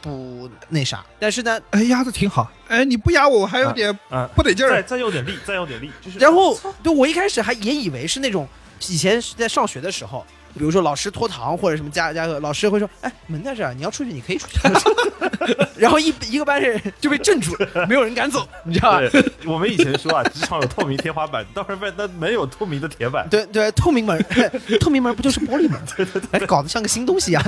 [0.00, 2.50] 不那啥，但是呢，哎，压的挺好。
[2.68, 4.82] 哎，你不压我，我还有点啊，不得劲再儿。
[4.82, 8.48] 再再用点力，再用点力，就是然后对我一开始还也以为是那种
[8.88, 14.58] 以前是在上学的时候，比如说老师拖堂或者什么加加课，老师会说：“哎，门在这儿，你要出去你可以出去。”
[15.76, 19.00] 然后一一个班人就被镇住了，没有人敢走， 你知道吧？
[19.44, 23.28] 我们以前说啊，职场有透明天花板，到时候发现那没有透明的铁板。
[23.28, 24.24] 对对，透明门，
[24.80, 25.80] 透明门不就是玻璃门？
[25.96, 27.42] 对对对，哎，搞得像个新东西一样。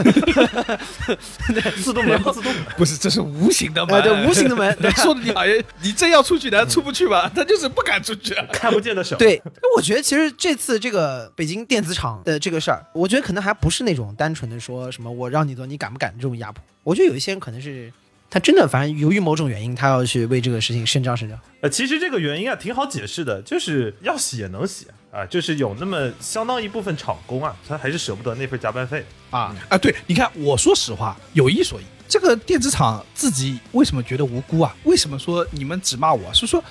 [1.77, 7.31] 自动门不自动门，不是，这是无形的门，哎，对，无形的门，对说的你好像你真要出去，难出不去吧？
[7.35, 8.35] 他就是不敢出去。
[8.53, 9.17] 看不见的手。
[9.17, 9.40] 对，
[9.77, 16.63] 我觉得其实这次这个北京电子厂的这个事儿，我觉得可能还不是那种单纯的说什么我让你做你敢不敢这种压迫。
[16.85, 17.93] 我觉得有一些人可能是
[18.31, 21.37] 他真的，反正由于某种原因，他要去为这个事情伸张伸张。
[21.61, 29.05] 呃，其实这个原因啊挺好解释的，就是要洗也能洗啊，就是有那么相当一部分厂工啊，他还是舍不得那份加班费。
[29.31, 34.73] 啊，啊，对，你看，我说实话，有一说一，这个电子厂自己为什么觉得无辜啊？
[34.85, 36.33] 为什么说你们只骂我？
[36.33, 36.63] 是说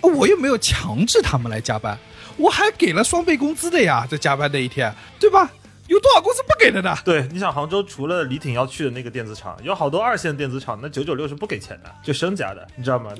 [0.00, 1.98] 呃我又没有强制他们来加班，
[2.36, 5.50] 我还给了双倍工资的呀，在加班那一天，对吧？
[5.92, 6.96] 有多少公司不给的呢？
[7.04, 13.12] 对，你想杭州除了李挺要去的那个电子厂，有好多二线电子厂，那九九六是不给钱的，就身家的，你知道吗？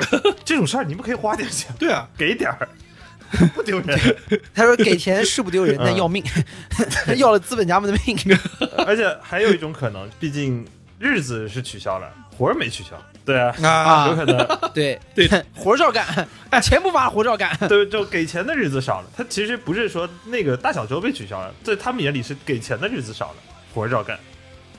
[0.42, 2.66] 这种事儿你们可以花点钱，对啊，给点儿，
[3.54, 4.16] 不丢人。
[4.54, 6.24] 他说给钱是不丢人， 但要命，
[7.18, 8.16] 要了资本家们的命。
[8.86, 10.66] 而且还有一种可能，毕竟
[10.98, 12.90] 日子是取消了，活儿没取消。
[13.24, 16.04] 对啊，啊有可能，对 对， 活照干，
[16.50, 17.56] 哎，钱不发，活照干。
[17.68, 19.06] 对，就给钱的日子少了。
[19.16, 23.36] 他其实不是说那个大小周被取消了，在他们眼里是给钱的日子少了，
[23.74, 24.18] 活照干，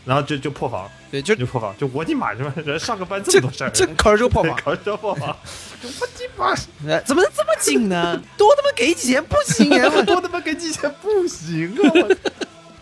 [0.06, 5.29] 然后就就破防，对，就就破防，就我的妈，什么人上个班这么多事儿，这考试就破防，考试破防，
[5.84, 6.53] 我的妈，
[6.91, 8.21] 呃怎么能这么紧呢？
[8.38, 9.91] 多他妈给几钱不行啊！
[9.95, 11.91] 我多他妈给几钱不行啊！
[11.93, 12.15] 我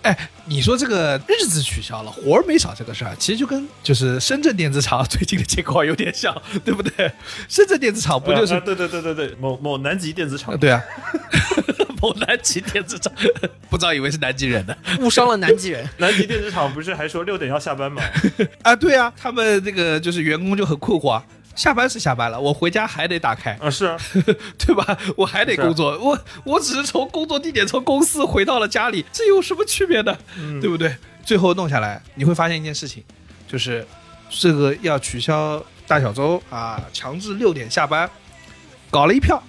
[0.03, 6.35] 哎，你说这个日子取消了，活儿没少这个事儿，其实就跟就是深圳电子厂最近的情况有点像，
[6.65, 7.11] 对不对？
[7.47, 10.81] 深圳电子厂不就是啊对对对对对，某某南极电子厂，对啊，
[12.01, 13.13] 某南极电子厂，
[13.69, 15.87] 不知道以为是南极人的误伤了南极人。
[15.97, 18.01] 南极电子厂不是还说六点要下班吗？
[18.63, 21.23] 啊，对啊，他们这个就是员工就很困惑啊，
[21.55, 23.97] 下班是下班了，我回家还得打开，啊，是啊，
[24.57, 24.97] 对吧？
[25.15, 30.17] 我还得工作，我我只是从工作地点从公司回到了家里，这有什么区别呢？
[30.61, 30.95] 对不对？
[31.25, 33.03] 最后弄下来，你会发现一件事情，
[33.47, 33.85] 就是
[34.29, 38.09] 这个要取消大小周啊，强制六点下班，
[38.89, 39.41] 搞了一票，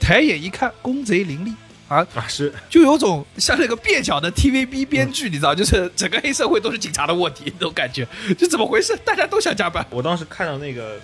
[0.00, 1.52] 抬眼一看，公贼林立
[1.88, 8.06] 啊，啊是，就有种像那个蹩脚的 TVB 编剧，你知道，就是整个黑社会都是警察的卧底那种感觉，
[8.38, 8.96] 就怎么回事？
[9.04, 9.84] 大家都想加班。
[9.90, 10.98] 我当时看到那个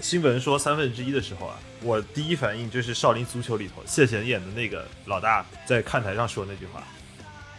[0.00, 6.82] 新闻说三分之一的时候啊，我第一反应就是少林足球里头谢贤演的那个老大在看台上说那句话：“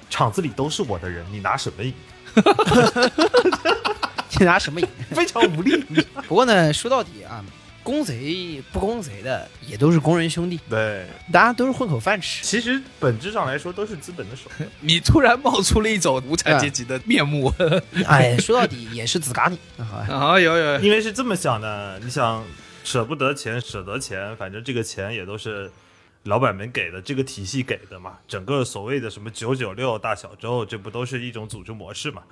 [0.09, 1.93] 场子里都是我的人，你拿什么赢
[4.39, 5.83] 你拿什么赢？？” 非常无力。
[6.27, 7.43] 不过呢，说到底啊，
[7.85, 12.43] 公贼不公贼的也都是工人兄弟，对，大家都是混口饭吃。
[12.43, 14.49] 其实本质上来说都是资本的手。
[14.81, 17.53] 你突然冒出了一种无产阶级的面目
[18.07, 19.59] 哎，说到底也是自嘎你。
[19.83, 20.39] 好吧啊！
[20.39, 22.43] 有有，因为是这么想的，你想
[22.83, 25.71] 舍不得钱，舍得钱，反正这个钱也都是
[26.23, 28.13] 老板们给的，这个体系给的嘛。
[28.27, 32.23] 整个所谓的什么九九六大小周，这不都是一种组织模式嘛？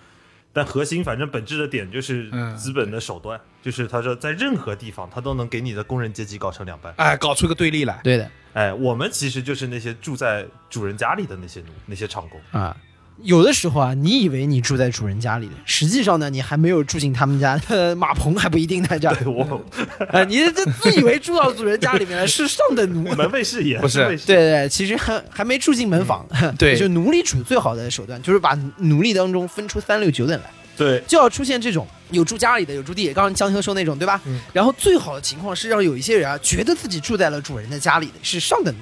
[0.54, 6.94] 但核心反正本质的点就是嗯资本的手段，就是他说在任何地方他都能给你的工人阶级搞成两半。
[6.98, 8.00] 哎，搞出个对立来。
[8.04, 12.40] 对的哎，我们其实就是那些住在主人家里的那些奴，那些厂工。
[12.52, 12.78] 啊。
[13.22, 19.16] 有的时候啊，你以为你住在主人家里的，实际上呢，你还没有住进他们家，呃， 马棚还不一定在，这样。
[19.16, 19.62] 对我
[20.10, 23.04] 呃，你这自以为住到主人家里面了，是上等奴。
[23.16, 26.26] 门卫室也不是对对对，其实还还没住进门房。
[26.58, 33.14] 对就奴隶主最好的手段就是把奴隶当中分出三六九等来，对就要出现这种有住家里的，有住地里。
[33.14, 34.20] 刚刚江青说那种，对吧？
[34.26, 38.80] 嗯然后最好的情况是让有一些人啊，觉得自己住在了主人的家里的，是上等奴。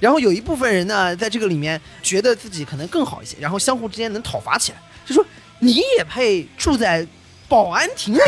[0.00, 5.24] 然后有一部分人呢，在这个里面觉得自己可能更好一些，然后相互之间能讨伐起来，就说
[5.58, 7.06] 你也配住在
[7.48, 8.20] 保安亭里？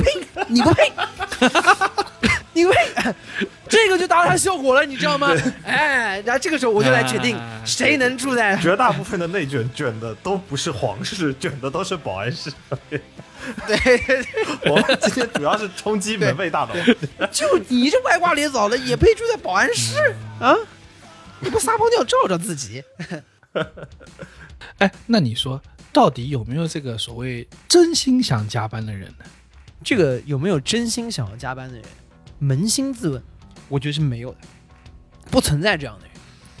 [0.00, 0.44] 呸！
[0.48, 0.92] 你不配！
[2.54, 3.14] 你不配！
[3.68, 5.32] 这个就达到效果了，你知道吗？
[5.64, 12.52] 哎，然后这个时候我就来决定啊谁能住在绝大部分的内卷卷的都不是皇室，卷的都是保安室。
[13.66, 14.26] 对 对对，
[14.70, 16.74] 我们今天主要是冲击门卫大佬。
[17.30, 20.54] 就你这歪瓜裂枣的也配住在保安室啊？
[21.42, 22.82] 你不撒泡尿照照自己？
[24.78, 25.60] 哎，那你说
[25.92, 29.24] 到底有没有这个所谓真心想加班的人呢？
[29.84, 31.84] 这个有没有真心想要加班的人？
[32.40, 33.22] 扪心自问，
[33.68, 34.38] 我觉得是没有的，
[35.30, 36.12] 不存在这样的人。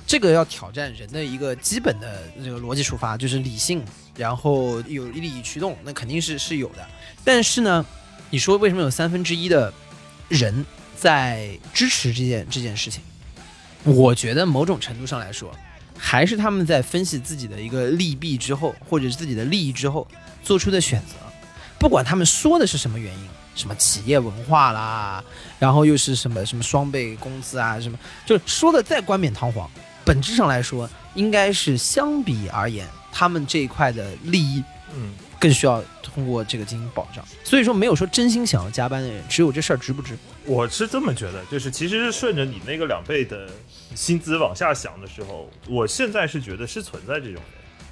[0.04, 3.84] 这个要挑战人的一个基本的这个逻辑出发，就是理性，
[4.16, 6.86] 然后有利益驱动，那肯定是是有的。
[7.24, 7.86] 但是呢，
[8.28, 9.72] 你说为什么有三分之一的
[10.28, 10.66] 人
[10.96, 13.02] 在支持这件这件事情？
[13.84, 15.52] 我觉得某种程度上来说，
[15.98, 20.06] 还是他们在分析自己的一个利弊之后，或者是自己的利益之后
[20.42, 21.14] 做出的选择。
[21.78, 25.22] 不管他们说的是什么原因，什么企业文化啦，
[25.58, 29.68] 然后又是什么什么双倍工资啊，什么，就说的再冠冕堂皇，
[30.04, 34.62] 本质上来说，应该是相比而言，他们这一块的利益
[34.94, 37.24] 嗯，更需要通过这个进行保障。
[37.42, 40.16] 所以说，没有说真心想要加班的人，只有这事儿值不值。
[40.44, 43.48] 我是这么觉得，就是其实是顺着你那个两倍的
[43.94, 47.44] 薪资往下想的时候，我现在是觉得是存在这种人，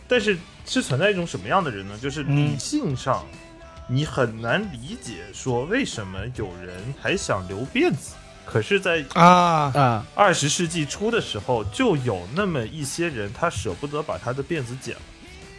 [0.08, 0.36] 但是
[0.66, 1.96] 是存在一种什么样的人呢？
[2.02, 3.24] 就是理性上，
[3.88, 15.02] 你很难理解说为什么有人还想留辫子，可是，在啊，啊，二十世纪初的时候，就有那么一些人，他舍不得把他的辫子剪了。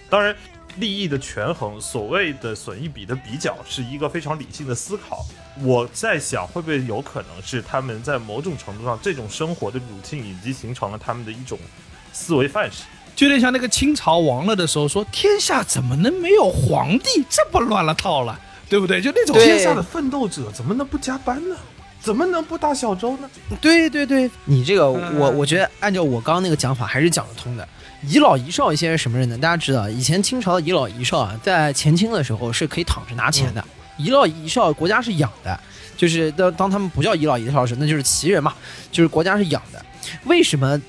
[0.09, 0.35] 当然，
[0.75, 5.25] 利益的权衡，所谓的损益比的比较，是一个非常理性的思考。
[5.63, 11.59] 我在想，会不会有可能是他们在某种程度上，这种生活的 routine 已经形成了他们的一种
[12.13, 12.83] 思维范式。
[13.15, 17.23] 就有点像那个清朝亡了的时候说，天下怎么能没有皇帝？
[17.29, 19.01] 这不乱了套了，对不对？
[19.01, 21.55] 就那种天下的奋斗者怎么能不加班呢？
[21.99, 23.29] 怎么能不打小周呢？
[23.59, 27.67] 对对对，你这个嗯我我觉得按照我刚刚那个讲法还是讲得通的。
[28.07, 29.37] 遗老遗少一些是什么人呢？
[29.37, 33.63] 大家知道，以前清朝的遗老遗少啊，在前清的时候是可以躺着拿钱的。
[34.01, 35.59] 遗老遗少国家是养的，
[35.95, 38.53] 就是当当他们不叫遗老遗少时，那就是旗人嘛，
[38.91, 39.83] 就是国家是养的。
[40.25, 40.79] 为什么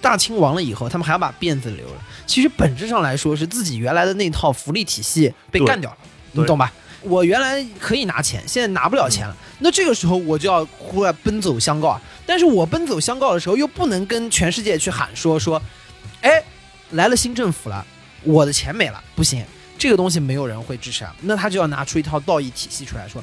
[0.00, 2.02] 大清亡了以后，他们还要把辫子留了？
[2.26, 5.96] 其实本质上来说，是自己原来的那套福利体系被干掉了，
[6.32, 6.72] 你懂吧？
[7.02, 12.00] 我原来可以拿钱，现在拿不了钱了，那这个时候我就要出来奔走相告啊！
[12.26, 15.60] 但是我奔走相告的时候，又不能跟全世界去喊说说，
[16.20, 16.42] 哎，
[16.90, 17.84] 来了新政府了，
[18.22, 19.42] 我的钱没了，不行，
[19.80, 21.12] 这个东西没有人会支持啊。
[21.22, 23.20] 那他就要拿出一套道义体系出来说，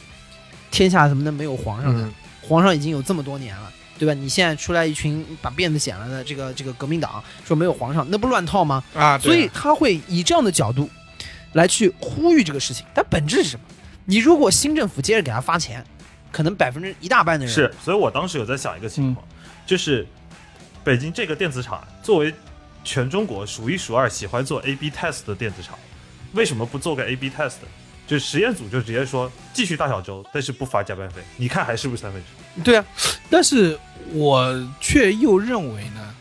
[0.70, 2.02] 天下怎么能没有皇上呢？
[2.04, 2.14] 嗯
[2.48, 4.14] 皇上已经有这么多年了，对吧？
[4.14, 8.82] 你现在出来一群把辫子剪了的这个这个革命党，说没有皇上，那不乱套吗？
[8.96, 10.90] 啊，所以他会以这样的角度
[11.52, 12.86] 来去呼吁这个事情。
[12.94, 13.66] 但本质是什么？
[14.06, 15.84] 你如果新政府接着给他发钱，
[16.32, 19.28] 可能百分之一大半的人是，所以我当时有在想一个情况，
[19.66, 20.08] 就是
[20.86, 22.34] 北京这个电子厂作为
[22.86, 25.78] 全中国数一数二喜欢做 A/B test 的电子厂，
[26.38, 27.56] 为什么不做个 A/B test？
[28.06, 32.62] 就实验组就直接说继续大小周，但是不发加班费，你看还是不是三分之？
[32.64, 32.86] 对啊，
[33.30, 33.78] 但是
[34.14, 36.16] 我却又认为呢，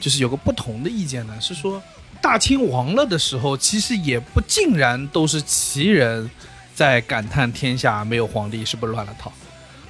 [0.00, 1.80] 就是有个不同的意见呢，是说
[2.20, 6.28] 大清亡了的时候，其实也不尽然都是旗人
[6.74, 9.32] 在感叹天下没有皇帝是不是乱了套，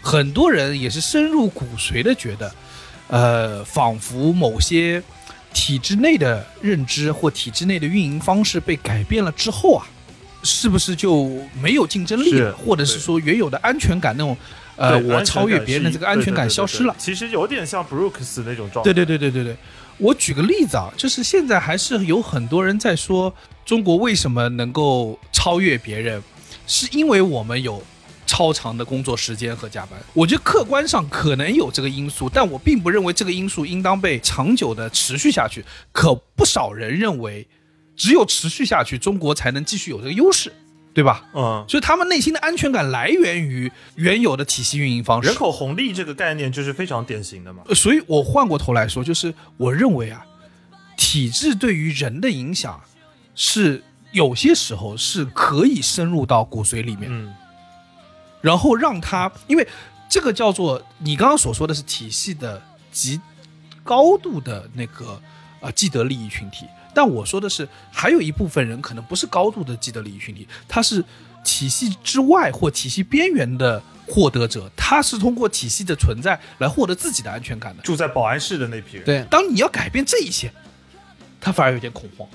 [0.03, 2.55] 很多人也是深入骨髓的觉得，
[3.07, 5.03] 呃，仿佛某些
[5.53, 9.87] 体制内的认知或体制内的运营方式被改变了之后啊，
[10.43, 14.37] 是不是就没有竞争力了，或者是说原有的安全感那种，
[14.77, 16.95] 呃，我超越别人的这个安全感消失了。。
[16.99, 18.93] 其实有点像 Brooks 那种状态。
[18.93, 19.57] 对对对对对对，
[19.97, 23.35] 我举个例子啊，就是现在还是有很多人在说
[23.65, 26.23] 中国为什么能够超越别人，
[26.67, 27.83] 是因为我们有
[28.29, 29.99] 超长的工作时间和加班。
[30.13, 35.65] 我觉得客观上可能有这个因素，但我并不认为这个因素应当被长久的持续下去。
[35.91, 37.49] 可不少人认为，
[37.97, 40.53] 只有持续下去，中国才能继续有这个优势，
[40.93, 41.25] 对吧？
[41.35, 45.29] 嗯，所以他们内心的安全感来源于原有的体系运营方式。
[45.29, 47.63] 人口红利这个概念就是非常典型的嘛。
[47.67, 50.25] 呃所以我换过头来说，就是我认为啊，
[50.97, 52.81] 体制对于人的影响
[53.35, 57.35] 是有些时候是可以深入到骨髓里面，嗯，
[58.41, 59.67] 然后让他，因为
[60.09, 63.21] 这个叫做你刚刚所说的是体系的极
[63.83, 65.21] 高度的那个
[65.61, 71.05] 呃既得利益群体，但我说的是还有一部分人可能不是高度的既得利益群体，他是
[71.45, 77.83] 体系之外或体系边缘的获得者，他是通过体系的存在来获得自己的安全感的。
[77.83, 79.05] 住在保安室的那批人。
[79.05, 80.53] 对，当你要改变这一些，
[81.41, 82.29] 他反而有点恐慌。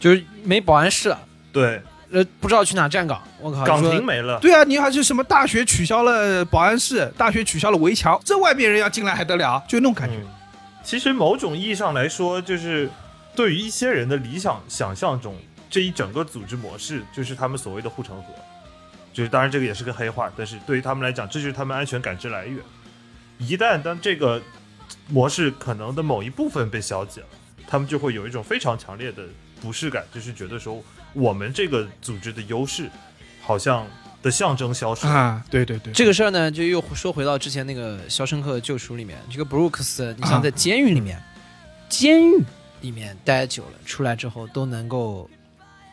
[0.00, 1.20] 就是没保安室了，
[1.52, 3.22] 对，呃，不知道去哪站岗。
[3.40, 4.38] 我靠，岗亭没了。
[4.40, 9.62] 对啊，你还是什么大学取消了保安室，大学取消了围墙，这外面人要进来还得了？
[9.68, 10.16] 就那种感觉。
[10.16, 10.26] 嗯，
[10.82, 12.88] 其实某种意义上来说，就是
[13.36, 15.36] 对于一些人的理想想象中，
[15.68, 18.24] 这一整个组织模式就是他们所谓的护城河。
[19.12, 22.58] 就是当然这个也是个黑话，但是对于他们来讲，这就是他们安全感知来源。
[23.38, 24.40] 一旦当这个
[25.08, 27.26] 模式可能的某一部分被消解了，
[27.66, 29.24] 他们就会有一种非常强烈的
[29.60, 30.82] 不适感，就是觉得说
[31.18, 32.88] 我们这个组织的优势
[33.40, 33.86] 好像
[34.22, 35.06] 的象征消失。
[35.06, 41.22] 啊，对对对，这个事儿呢，就又说回到之前那个《肖申克救赎》里面，这个布鲁克斯，你想在监狱里面，
[41.88, 42.42] 监狱
[42.80, 45.28] 里面待久了，出来之后都能够，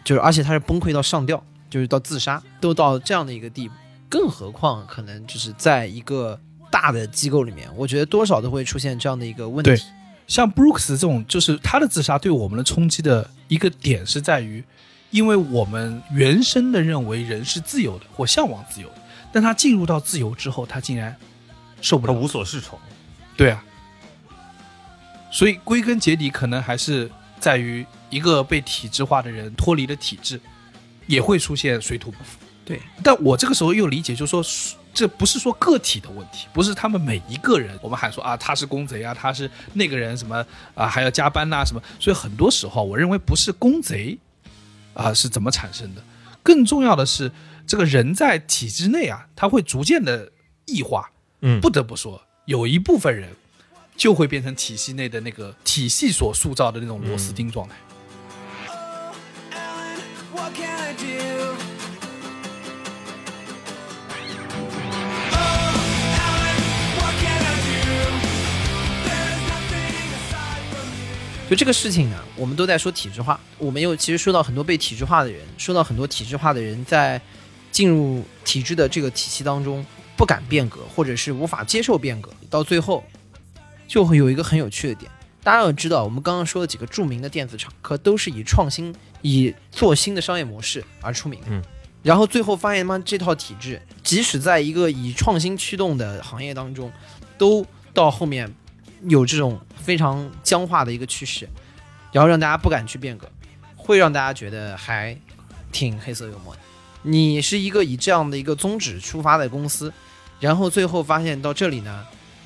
[0.03, 3.73] 就是而且他是崩溃到上吊，就是到自杀，都到这样的一个地步，
[4.07, 9.71] 更何况可能就是在一个大的机构里面，我觉得多少都会出现这样的一个问题。
[10.28, 14.63] 像 Brooks 这种，就是他的自杀对我们的冲击的一个点是在于，
[15.16, 18.95] 因为我们原生的认为人是自由的或向往自由的，
[19.32, 21.16] 但他进入到自由之后，他竟然
[21.80, 22.13] 受不了。
[22.13, 22.78] 他无所适从。
[23.38, 23.63] 对啊，
[25.32, 27.09] 所以归根结底，可能还是
[27.39, 30.38] 在于一个被体制化的人脱离了体制，
[31.07, 32.38] 也会出现水土不服。
[32.66, 34.43] 对，但我这个时候又理解，就是说，
[34.93, 44.18] 这不是说个体的问题，不是他们每一个人，我们喊说啊，他是公贼啊，他是那个人什么啊，还要加班呐、什么，所以很多时候，我认为不是公贼
[44.95, 46.03] 啊是怎么产生的，
[46.41, 47.31] 更重要的是
[47.67, 50.31] 这个人在体制内啊，他会逐渐的
[50.65, 51.11] 异化。
[51.41, 53.29] 嗯不得不说，有一部分人
[53.95, 57.75] 就会变成体系内的那个体系所塑造的那种螺丝钉状态。
[60.33, 60.55] What
[71.47, 77.21] 就这个事情呢，我们都在说体制化，我们又其实说到很多被体制化的人，说到很多体制化的人在
[77.71, 79.85] 进入体制的这个体系当中
[80.17, 83.03] 不敢变革，或者是无法接受变革，到最后
[83.87, 85.11] 就会有一个很有趣的点。
[85.43, 91.47] 大家要知道，我们刚刚说的几个著名的电子厂，可都是以创新、以做新的商业模式而出名的。
[91.51, 91.61] 嗯，
[92.01, 96.91] 然后最后发现，妈这套体制，即使在一个以创新驱动的行业当中，
[97.37, 98.51] 都到后面
[99.03, 101.47] 有这种非常僵化的一个趋势，
[102.11, 103.29] 然后让大家不敢去变革，
[103.75, 105.17] 会让大家觉得还
[105.71, 106.61] 挺黑色幽默的。
[107.03, 109.93] 你是一个以这样的一个宗旨出发的公司，
[110.39, 112.05] 然后最后发现到这里呢，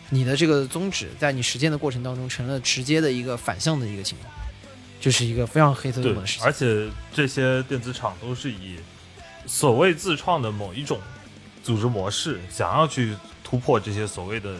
[0.09, 4.33] 你的这个宗旨在你实践的过程当中成了直接的一个反向的一个情况，
[4.99, 6.51] 这是一个非常黑色幽默的事，情而。
[6.51, 8.75] 且这些电子厂都是以
[9.45, 10.99] 所谓自创的某一种
[11.63, 14.57] 组织模式，想要去突破这些所谓的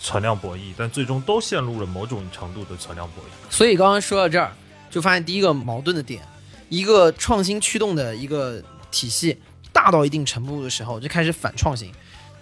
[0.00, 3.54] 存量博弈，但最终都陷入了某种程度的存量博弈。
[3.54, 4.52] 所以刚刚说到这儿，
[4.90, 6.22] 就发现第一个矛盾的点，
[6.68, 9.38] 一个创新驱动的一个体系
[9.72, 11.92] 大到一定程度的时候，就开始反创新。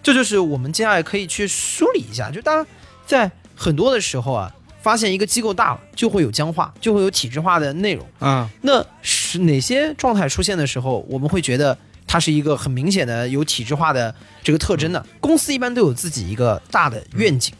[0.02, 2.68] 这就是我们接下来可以去梳理一下，就大家
[3.06, 8.06] 在很多的时候啊，发现一个机构大了，就会有僵化，就会有体制化的内容。
[8.18, 11.76] 啊、那是哪些状态出现的时候，我们会觉得
[12.12, 15.06] 它是一个很明显的有体制化的这个特征的？
[15.20, 17.54] 公司一般都有自己一个大的愿景。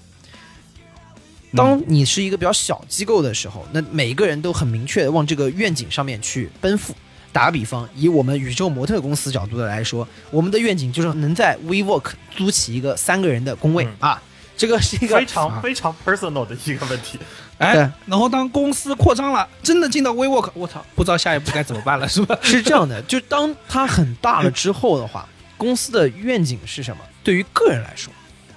[1.55, 6.93] 当你是一个比较小机构的时候，那每一个人都很明确的往这个愿景上面去奔赴。
[7.33, 14.21] 打个比方，以我们宇宙模特公司角度的来说，我们的愿景就是能在 WeWork 租起一个三个人的工位、嗯啊，
[14.57, 17.21] 这个是一个非常非常 personal 的一个问题。
[17.61, 17.75] 哎，
[18.07, 22.37] 然后当公司扩张了，真的进到 WeWork，我操，不知道下一步该怎么办了， 是吧？
[22.41, 27.03] 是这样的， 就当它很大了之后的话，公司的愿景是什么？
[27.23, 28.11] 对于个人来说，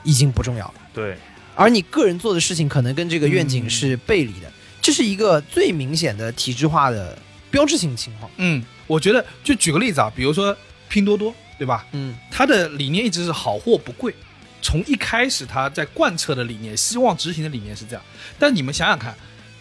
[0.03, 0.73] 已经不重要了。
[0.93, 1.17] 对，
[1.53, 4.49] 而你个人做的事情可能跟这个愿景是背离的，
[4.81, 7.17] 这是一个最明显的体制化的
[7.51, 8.31] 标志性情况。
[8.37, 10.55] 嗯，我觉得就举个例子啊，比如说
[10.87, 11.85] 拼多多，对吧？
[11.91, 14.15] 嗯，它的理念一直是好货不贵，
[14.63, 18.03] 从一开始他在贯彻的理念，希望执行的理念是这样。
[18.39, 19.13] 但你们想想看，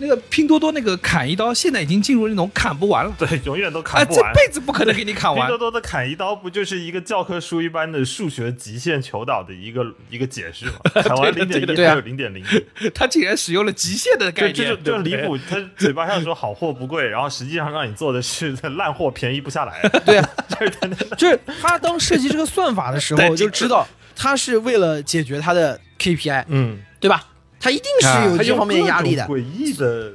[0.03, 4.32] 那个拼多多那个砍一刀，现在已经进入那种砍不完了，对，永远都哎，砍不完。
[4.34, 5.59] 这辈子不可能给你砍完拼多。
[5.59, 10.72] 多的砍一刀不就是一个教科书一般的数学极限求导的一个一个解释吗？
[11.03, 12.44] 砍完零点一还有零点零
[12.80, 15.38] 一， 他竟然使用了极限的概念，就对不对这离谱。
[15.48, 19.80] 他嘴巴上说好货不贵， 然后实际上让你做的是烂货便宜不下来。
[20.05, 20.28] 对啊，
[21.16, 23.86] 就是他当设计这个算法的时候，就知道
[24.16, 27.28] 他是为了解决他的 KPI，嗯，对吧？
[27.62, 30.12] 他一定是有它这方面压力的诡异的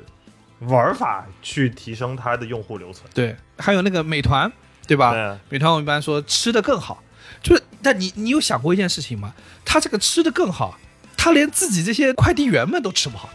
[0.59, 3.09] 玩法去提升它的用户留存。
[3.13, 4.51] 对，还有那个美团，
[4.85, 5.13] 对吧？
[5.13, 7.01] 对美团我们一般说吃的更好，
[7.41, 9.33] 就是，但你你有想过一件事情吗？
[9.63, 10.77] 他这个吃的更好，
[11.15, 13.29] 他连自己这些快递员们都吃不好，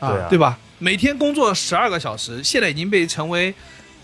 [0.00, 0.58] 对啊，对吧？
[0.78, 3.52] 每天工作十二个小时，现在已经被成为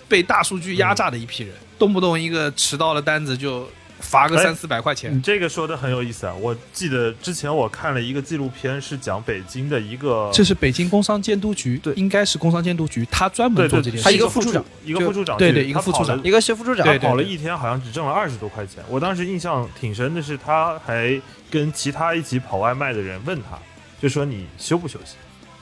[0.06, 3.66] 被大数据压榨的一批人，动不动一个迟到的单子就
[4.06, 5.14] 罚个哎三四百块钱。
[5.14, 6.34] 你这个说的很有意思啊！
[6.40, 14.04] 我记得之前我看了一个纪录片，是讲北京的一个，这是北京工商监督局，对应该是工商监督局，他专门做这件事情。
[14.04, 18.82] 他一个副处长，一个副处长，对对一个副处长一个是副处长，跑了一天，好像只挣了二十多块钱。
[18.88, 23.58] 我当时印象挺深的是，他还跟其他一起跑外卖的人问他，
[24.00, 25.16] 就说你休不休息？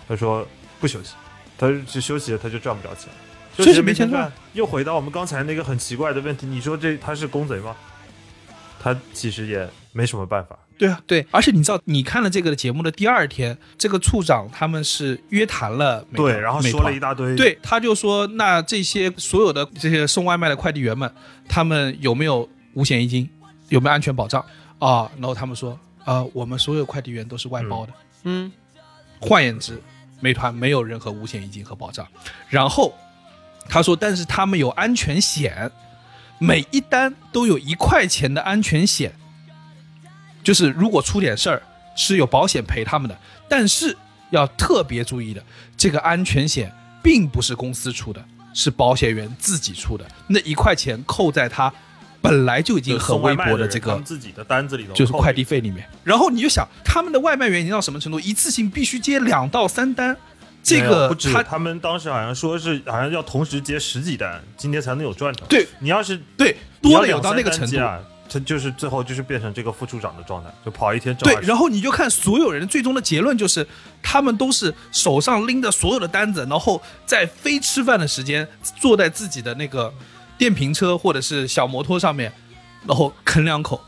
[0.07, 0.47] 他说
[0.80, 1.14] 不休息，
[1.57, 3.09] 他就休息了他就赚不着钱，
[3.57, 4.30] 休息了确实没钱钱赚。
[4.53, 7.74] 又回到我们刚才那个很奇怪的问题，你说这他是公贼吗？
[8.85, 10.59] 他其实也没什么办法。
[10.76, 21.11] 对啊，对而且你知道，你看了这个节目的第二天，这个处长他们是约谈了美团对，然后说了一大堆，对，他就说，那这些所有的这些送外卖的快递员们，
[21.49, 23.26] 他们有没有五险一金，
[23.70, 24.45] 有没有安全保障
[24.78, 25.11] 啊？
[25.16, 27.93] 然后他们说，啊，我们所有快递员都是外包的。
[28.24, 28.53] 嗯，
[29.20, 29.80] 换言之，
[30.20, 32.07] 美团没有任何五险一金和保障。
[32.49, 32.93] 然后
[33.68, 35.70] 他说，但是他们有安全险，
[36.39, 39.12] 每一单都有一块钱的安全险，
[40.43, 41.62] 就是如果出点事儿
[41.97, 43.18] 是有保险赔他们的。
[43.49, 43.97] 但是
[44.30, 45.43] 要特别注意的，
[45.76, 46.72] 这个安全险
[47.03, 50.05] 并不是公司出的，是保险员自己出的。
[50.26, 51.72] 那一块钱扣在他
[52.20, 55.89] 本来就已经很微薄的这个自己的单子里头就是快递费里面。
[56.03, 58.18] 然后你就想，他们的外卖员已经到什么程度？
[58.18, 60.16] 一次性必须接两到三单，
[60.65, 65.45] 这个不止，他他们当时好像说是好像要同时接十几单，今天才能有赚头。
[65.47, 67.79] 对你要是对多了有到那个程度。
[67.79, 73.65] 啊，他就是最后就是变成这个副处长的状态，就跑一天挣对，然后你就看所有人最终的结论就是，
[74.03, 78.49] 他们都是手上拎着所有的单子，然后在非吃饭的时间
[78.81, 79.93] 坐在自己的那个
[80.39, 82.33] 电瓶车或者是小摩托上面，
[82.87, 83.79] 然后啃两口。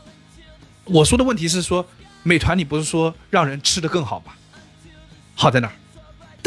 [0.85, 1.83] 我说的问题是说，
[2.21, 4.33] 美团你不是说让人吃的更好吗？
[5.35, 5.73] 好在哪儿？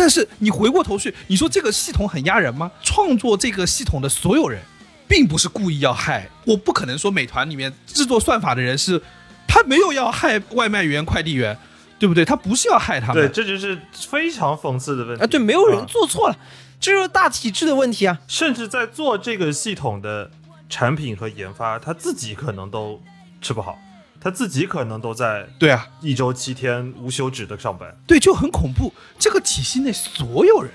[0.00, 2.70] 但是你回过头去，你说这个系统很压人吗？
[2.82, 4.58] 创作这个系统的所有人，
[5.06, 6.26] 并不是故意要害。
[6.46, 9.02] 我不可能说美团里面制作算法的人是，
[9.46, 11.54] 他没有要害外卖员、快递员，
[11.98, 12.24] 对不对？
[12.24, 13.32] 他不是要害他对，们。
[13.34, 16.36] 这就是非常讽刺的问题啊，对，没有人啊做错了，
[16.80, 18.18] 这就是大体制的问题啊。
[18.26, 20.30] 甚至在做这个系统的
[20.70, 22.98] 产品和研发，他自己可能都
[23.42, 23.78] 吃不好，
[24.20, 27.96] 他自己可能都在对啊，一周七天无休止的上班。
[28.06, 28.92] 对，就很恐怖。
[29.18, 30.70] 这个体系内所有人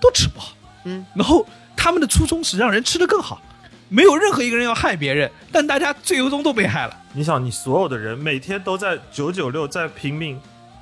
[0.00, 0.54] 都吃不好，
[0.84, 3.40] 嗯，然后他们的初衷是让人吃得更好，
[3.88, 7.00] 没有任何一个人要害别人，但大家最终都被害了。
[7.14, 10.38] 你想，你所有的人每天都在九九六在拼命，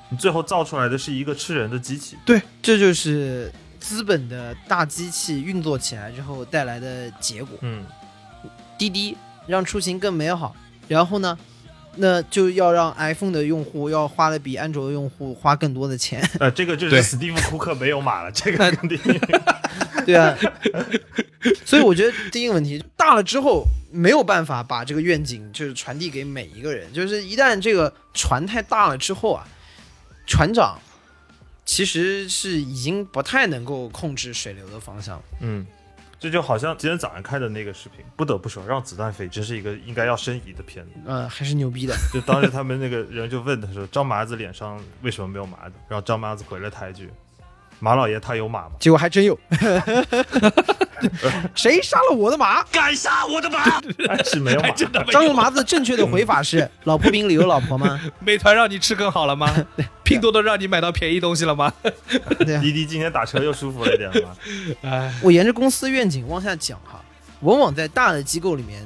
[0.08, 2.16] 你最后造出来的是一个吃人的机器。
[2.24, 7.58] 对这就是资本的大机器运作起来之后带来的结果。
[7.60, 7.84] 嗯，
[8.78, 10.56] 滴滴让出行更美好，
[10.88, 11.38] 然后呢，
[11.96, 16.22] 那就要让 iPhone 的用户要花的比安卓的用户花更多的钱。
[16.40, 18.98] 呃，这个就对是史蒂夫库克没有码了， 这个肯定。
[20.04, 20.36] 对啊，
[21.64, 29.46] 所以我觉得第一个问题大了之后没有办法把这个愿景就是传递给每一个人，就是一旦这个船太大了之后啊，
[30.26, 30.76] 船长
[31.64, 35.22] 其实是已经不太能够控制水流的方向。
[35.40, 35.64] 嗯，
[36.22, 40.92] 这就好像今天早上看的那个视频，不得不说，《让子弹飞》真是一个应该要申遗的片子。
[41.04, 41.96] 嗯、还是牛逼的。
[42.14, 47.10] 就当时他们那个人就问他说：“张麻子脸上为什么没有麻子？”然后张麻子回了他一句
[47.82, 49.36] ：“马老爷他有马吗结果还真有，
[51.52, 52.62] 谁杀了我的马？
[52.70, 54.70] 敢杀我的马！？”哎，是没有马。
[55.10, 58.00] 张勇麻子正确的回法是： 老婆饼里有老婆吗？
[58.20, 59.52] 美团让你吃更好了吗？
[60.04, 61.72] 拼多多让你买到便宜东西了吗？
[62.38, 64.36] 滴滴今天打车又舒服了一点了吗？
[64.82, 67.02] 哎，我沿着公司愿景往下讲哈，
[67.40, 68.80] 往往在大的机构里面，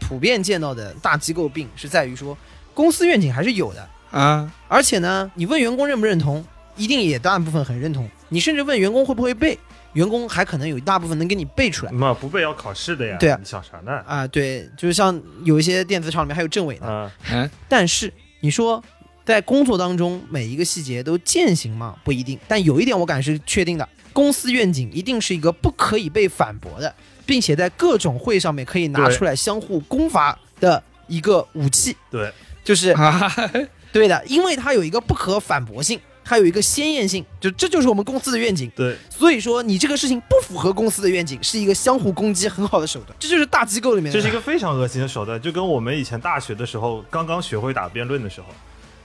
[0.00, 2.36] 普遍见到的大机构病是在于说，
[2.74, 6.44] 公司愿景还是有的，啊，而且呢，你问员工认不认同，
[6.74, 8.10] 一定也大部分很认同。
[8.30, 9.58] 你甚至问员工会不会背，
[9.92, 13.16] 员工还可能有一大部分能给你背出来嘛，不背要考试的呀。
[13.20, 14.02] 对啊你想啥呢？
[14.06, 14.26] 啊。
[14.26, 16.86] 对，就是像有一些电子厂里面还有政委呢。
[16.86, 18.82] 啊，嗯，但是你说
[19.24, 21.96] 在工作当中每一个细节都践行吗？
[22.02, 22.38] 不一定。
[22.48, 26.94] 但有一点我敢是确定的，公司愿景一定是一个不可以被反驳的，
[27.26, 31.96] 并且在各种会上面可以拿出来相互攻伐的一个武器。
[32.10, 33.32] 对，就是啊，
[33.92, 36.00] 对的，因为它有一个不可反驳性，
[36.30, 38.70] 它有一个鲜艳性，就这就是我们公司的愿景。
[38.76, 43.12] 对，所以说你这个事情不符合公司的愿景，是一个相互攻击很好的手段。
[43.18, 48.46] 这就是大机构里面的这是一个非常恶心的手段，就跟我们以前大学的时候刚刚学会打辩论的时候，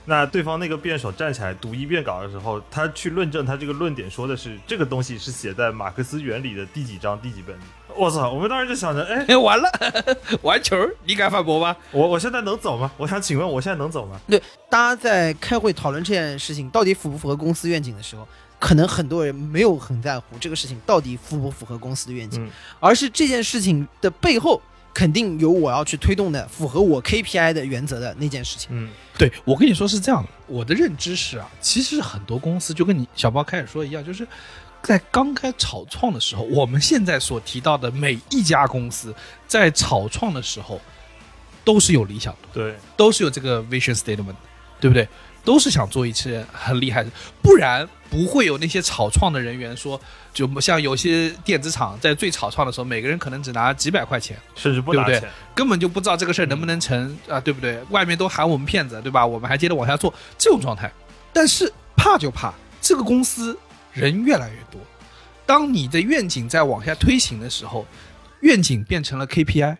[0.04, 7.62] 那对方那个辩手站起来读一遍稿的时候，他去论证他这个论点说的是这个东西是写在马克思原理的第几章第几本里。
[7.96, 8.30] 我操！
[8.30, 9.70] 我们当时就想着，哎，哎，完了，
[10.42, 11.76] 玩球，你敢反驳吗？
[11.90, 12.90] 我我现在能走吗？
[12.96, 14.20] 我想请问，我现在能走吗？
[14.28, 18.26] 对大家在开会讨论这件事情到底符不符合公司愿景的时候，
[18.58, 24.60] 可能很多人没有很在乎这个事情到底符不符合公司的愿景，嗯而是这件事情的背后
[24.94, 28.70] 肯定有我要去推动的符合我 KPI 的原则的那件事情。
[28.72, 28.88] 嗯，
[29.18, 34.26] 对我跟你说是这样的，我的认知是啊，其实很多公司就跟你小包开始说一样，就是
[34.82, 39.14] 在刚开草创的时候，我们现在所提到的每一家公司
[39.46, 40.80] 在草创的时候
[41.64, 44.34] 都是有理想的，对，都是有这个 vision statement，
[44.80, 45.08] 对不对？
[45.44, 47.10] 都是想做一些很厉害的，
[47.40, 50.00] 不然不会有那些草创的人员说，
[50.34, 55.30] 就像有些电子厂在最草创的时候，每个人可能只拿几百块钱，甚至不对不对拿钱。
[55.54, 57.80] 根本就不知道这个事儿能不能成啊，对不对？
[57.90, 59.24] 外面都喊我们骗子，对吧？
[59.24, 60.92] 我们还接着往下做这种状态。
[61.32, 63.56] 但是怕就怕这个公司
[63.96, 64.78] 人越来越多，
[65.46, 67.86] 当你的愿景在往下推行的时候，
[68.40, 69.78] 愿景变成了 KPI。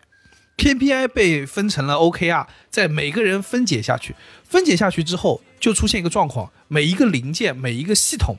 [0.57, 8.35] KPI 被分成了 OKR，在每个人分解下去，分解下去之后，就出现一个状况：每一个零件、每一个系统，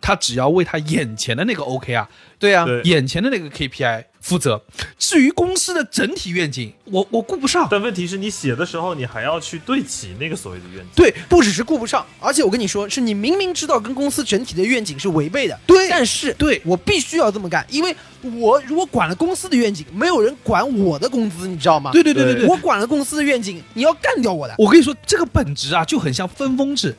[0.00, 2.06] 它只要为它眼前的那个 OKR
[2.38, 4.60] 对啊，对，眼前的那个 KPI 负责。
[4.98, 7.66] 至于公司的整体愿景，我我顾不上。
[7.70, 10.90] 但问题是你写的时候，你还要去对齐那个所谓的愿景。
[10.94, 17.94] 对，不只是顾不上，而且我跟你说，是你明明知道跟公司整体的愿景是违背的，对但是对我必须要这么干，因为
[18.40, 21.90] 我如果管了公司的愿景，没有人管我的工资，你知道吗？
[21.92, 24.54] 对对对对对，我管了公司的愿景，你要干掉我的。
[24.58, 26.94] 我跟你说，这个本质啊，就很像分封制，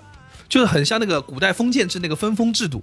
[0.48, 2.82] 就是很像那个古代封建制那个分封制度。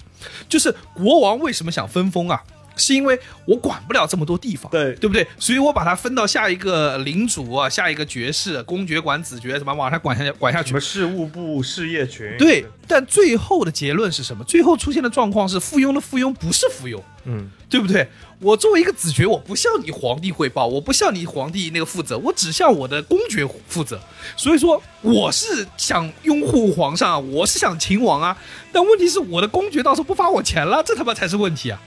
[0.49, 2.43] 就是国王为什么想分封啊？
[2.77, 5.27] 是因为我管不了这么多地方，对对不对？
[5.39, 10.81] 所以我把它分到下一个领主啊，下一个爵士、公爵管子爵，什么往下管下管下去什么。
[10.81, 12.37] 事务部、事业群？
[12.39, 14.45] 对，但最后的结论是什么？
[14.45, 18.09] 最后出现的状况是附庸的附庸不是附庸，嗯，对不对？
[18.39, 23.99] 我作为一个子爵，我不向你皇帝汇报，我不向你皇帝那个负责，我只向我的公爵负责。
[24.37, 28.37] 所以说，我是想拥护皇上，我是想秦王啊。
[28.70, 31.81] 但问题是，我的公爵到时候不发我钱了，这他妈才是问题啊，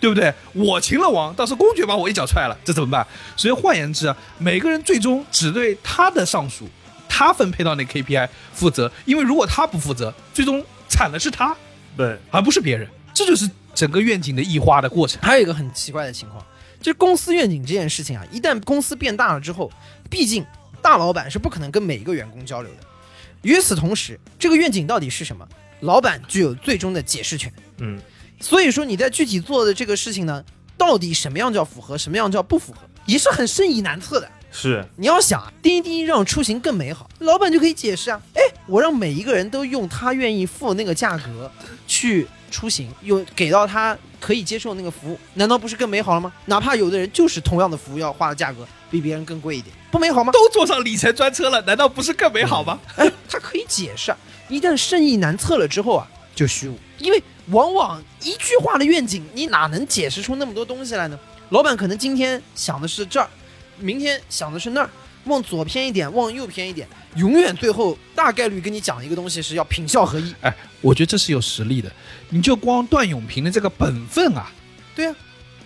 [0.00, 0.32] 对不对？
[0.54, 3.06] 我擒了王，到时候公爵把我一脚踹了，这怎么办？
[3.36, 6.68] 所以换言之啊，每个人最终只对他的上属，
[7.08, 11.54] 他分配到那 KPI 负责，因为如果他不负责，最终惨的是他，
[11.96, 12.88] 对，而不是别人。
[13.12, 15.20] 这就是整个愿景的异化的过程。
[15.22, 16.42] 还有一个很奇怪的情况，
[16.80, 19.70] 就是公司愿景这件事情啊，一旦公司变大了之后，
[20.08, 20.44] 毕竟
[20.80, 22.86] 大老板是不可能跟每一个员工交流的。
[23.42, 25.46] 与此同时，这个愿景到底是什么，
[25.80, 27.52] 老板具有最终的解释权。
[27.78, 28.00] 嗯，
[28.40, 30.42] 所以说你在具体做的这个事情呢，
[30.76, 34.28] 到底什么样叫符合，什么样叫不符合，也是很深疑难测的。
[34.52, 41.48] 是你要想啊，滴滴让出行更美好，老板就可以解释啊，哎，我让每一个人都用他愿意付那个价格
[41.86, 46.32] 去出行，用给到他可以接受那个服务，难道不是更美好了吗？
[46.46, 50.32] 哪怕有的人就是同样的服务要花的价格比别人更贵一点，不美好吗？
[50.32, 52.80] 都坐上里程专车了，难道不是更美好吗？
[52.96, 54.18] 哎，他可以解释啊，
[54.48, 61.18] 一旦深意难测了之后啊，就虚无，因为往往一句话的愿景，你哪能解释出那么多东西来呢？
[61.50, 63.28] 老板可能今天想的是这儿，
[63.78, 64.90] 明天想的是那儿，
[65.24, 66.86] 往左偏一点，往右偏一点，
[67.16, 70.32] 永远最后大概率跟你讲一个东西是要品效合一。
[70.42, 71.90] 哎，我觉得这是有实力的。
[72.28, 74.52] 你就光段永平的这个本分啊，
[74.94, 75.16] 对啊，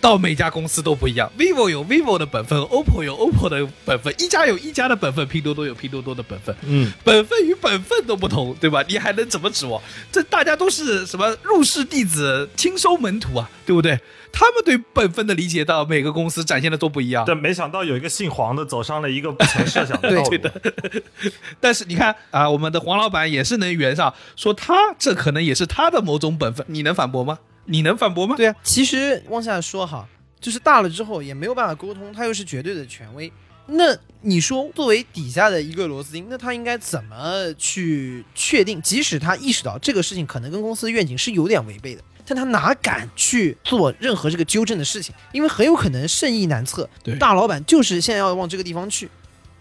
[0.01, 1.31] 到每家公司都不一样。
[1.37, 6.55] vivo 有 vivo 的本分，OPPO 有 OPPO 的本分，一家有一家的本分，拼多多有拼多多的本分。
[6.65, 8.83] 嗯，本分与本分都不同，对吧？
[8.87, 9.81] 你还能怎么指望？
[10.11, 13.99] 这大家都是什么入室弟子、亲收门徒啊，对不对？
[14.31, 17.23] 他们对本分的理解到每个公司展现的都不一样。
[17.25, 20.27] 但没想到有一个姓黄的走上了一个不曾设想的道路。
[20.29, 20.51] 对的，
[21.61, 27.39] 但是你看啊，我们的黄老板也是能圆上，说他这可能也是他的某种本分，你能反驳吗？
[27.65, 28.35] 你能反驳吗？
[28.35, 30.07] 对啊，其实往下说哈，
[30.39, 33.31] 就是大了之后也没有办法沟通，他又是绝对的权威。
[33.67, 38.79] 那你说，作为底下的一个螺丝钉，那他应该怎么去确定？
[38.81, 45.15] 即使他意识到这个事情可能跟公司的愿景是有点违背的，但他哪敢去做任何这个纠正的事情？
[45.31, 46.87] 因为很有可能圣意难测。
[47.03, 49.09] 对大老板就是现在要往这个地方去，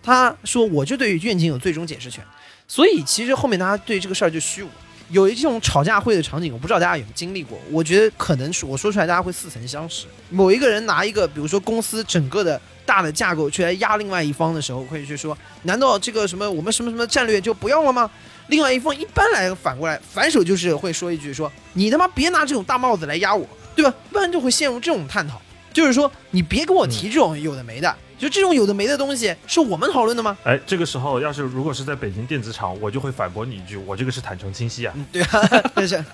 [0.02, 2.22] 他说我就对于愿景有最终解释权，
[2.68, 4.68] 所以其实后面大家对这个事儿就虚无。
[5.10, 7.58] 有一种吵架会的场景，我不知道大家有没有经历过。
[7.70, 10.06] 我觉得可能是我说出来，大家会似曾相识。
[10.30, 18.10] 某一个人拿一个，比如说公司整个的大的架构去来压另外一方的时候，会去说：难道这个什么我们什么什么战略就不要了吗？
[18.48, 23.94] 另外一方一般来反过来反手就是会说一句说：你他妈别拿这种大帽子来压我，对吧？
[24.10, 25.40] 不然就会陷入这种探讨，
[25.72, 30.36] 就是说你别跟我提这种有的没的，就这种有的没的东西是我们讨论的吗？
[30.44, 34.92] 哎，这个时候要是如果是在北京电子厂，我就会反驳你一句，我这个是坦诚清晰啊。
[34.96, 36.02] 嗯，对啊，但是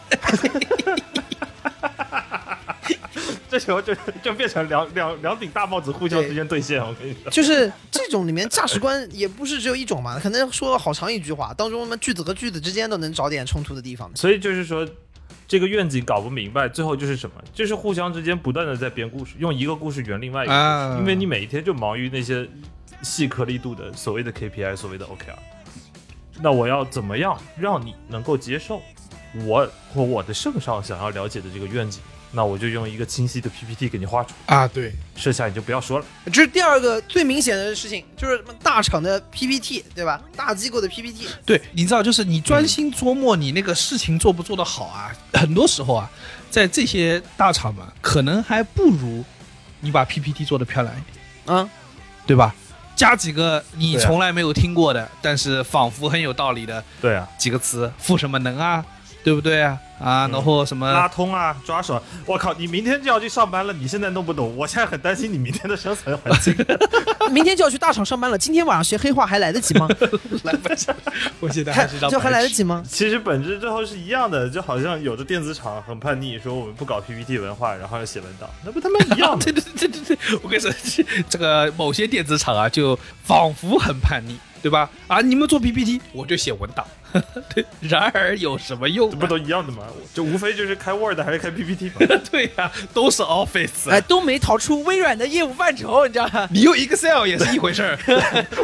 [3.50, 3.92] 这时候就
[4.22, 7.30] 就变成两两两顶大帽子互相之间对线，我跟你说。
[7.32, 14.08] 就是这种里面价值观也不是只有一种嘛，可能说了好长一句话，当中什么句子和句子之间都能找点冲突的地方。
[14.14, 14.86] 所以就是说，
[15.50, 17.34] 这个愿景搞不明白，最后就是什么？
[17.52, 22.48] 就是互相之间不断的在编故事，用一个故事圆另外一个故事，啊因为你每一天就忙于那些
[23.02, 25.34] 细颗粒度的所谓的 KPI，所谓的 OKR。
[26.40, 28.80] 那我要怎么样让你能够接受
[29.44, 32.00] 我或我的圣上想要了解的这个愿景？
[32.32, 34.30] 那我就用一个清晰的 PPT 给你画出。
[34.46, 36.04] 来，啊，对，剩下你就不要说了。
[36.26, 40.20] 这是第二个最明显的事情，就是什么大厂的 PPT，对吧？
[40.36, 46.10] 大机构的 PPT，对，你知道，就是你专心琢磨你那个事情做不做得好啊，很多时候啊，
[46.50, 49.24] 在这些大厂们，可能还不如
[49.80, 51.68] 你把 PPT 做得漂亮一点，啊，
[52.26, 52.54] 对吧？
[52.96, 58.84] 加几个你从来没有听过的，但是仿佛很有道理的对啊，几个词，赋什么能啊，
[59.22, 59.78] 对不对啊？
[60.00, 66.54] 啊，嗯然后什么拉通啊，抓手啊，我靠，你明天就要去上班了，你现在弄不懂，我现在很担心你明天的生存环境。
[67.30, 69.86] 明天就要去大厂上班了，今天晚上学黑话还来得及吗？
[70.44, 70.86] 来不及，
[71.38, 72.82] 我现在还还是让就还来得及吗？
[72.88, 79.60] 其实本质最后是一样的，就好像有的电子厂很叛逆，说我们不搞 PPT 文化，然后要写文档，那不他妈一样对的？
[79.60, 80.72] 对对对对，我跟你说，
[81.28, 84.90] 这个某些电子厂啊，就仿佛很叛逆，对吧？
[85.06, 86.86] 啊，你们做 PPT，我就写文档。
[87.52, 89.10] 对，然而有什么用、啊？
[89.12, 89.82] 这不都一样的吗？
[90.14, 92.06] 就无非就是开 Word 还是开 PPT 嘛。
[92.30, 93.90] 对呀、都是 Office。
[93.90, 96.48] 哎，都没逃出微软的业务范畴，你知道吗？
[96.52, 97.98] 你用 Excel 也是一回事儿。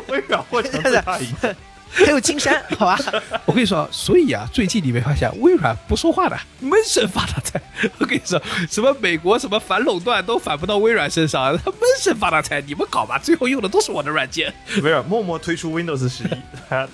[0.08, 1.54] 微软或者最大影响。
[2.06, 2.98] 还有金山，好吧？
[3.46, 7.60] 我跟你说，所以啊，最近你没发现微软不说话的，闷声发大财。
[7.98, 14.52] 我跟你说，什么美国什么反垄断都反不到微软身上，他闷声发大财，你们搞吧，最后用的都是我的软件。
[14.82, 16.28] 微软默默推出 Windows 十一，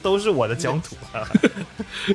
[0.03, 0.97] 都是我的疆土。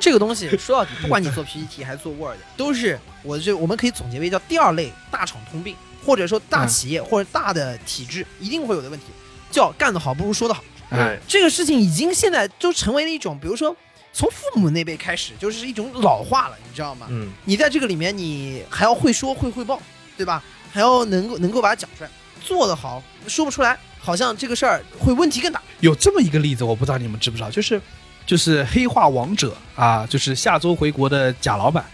[0.00, 9.06] 这个东西说到底，不管你做 PPT 还是做 Word，都是我这我们可以总结为叫第二类大厂通病，或者说大企业或者大的体制一定会有的问题，
[9.50, 10.62] 叫干得好不如说得好。
[10.90, 13.76] 对，这个事情已经现在都成为了一种，比如说
[14.12, 17.06] 从父母那辈开始，就是一种老化了，你知道吗？
[17.10, 19.80] 嗯，你在这个里面，你还要会说会汇报，
[20.16, 20.42] 对吧？
[20.72, 22.10] 还要能够能够把它讲出来，
[22.42, 25.62] 做得好，说不出来，好像这个事儿会问题更大。
[25.80, 27.80] 有这么一个例子，我不知道你们知不知道，就是
[28.26, 31.84] 就是黑化王者啊，就是下周回国的贾老板。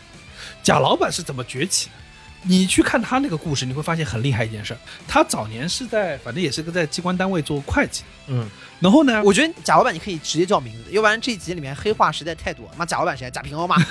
[0.63, 1.93] 贾老板是怎么崛起的？
[2.47, 4.79] 你去看他那个故事，你会发现很厉害一件事儿。
[5.09, 8.47] 他早年是在，反正也是个在机关单位做会计，嗯，
[8.81, 12.71] 然后呢，我觉得贾老板你可以直接叫名字，要不然这一集里面黑话实在太多。
[12.77, 13.31] 妈，贾老板谁？
[13.31, 13.77] 贾平凹嘛？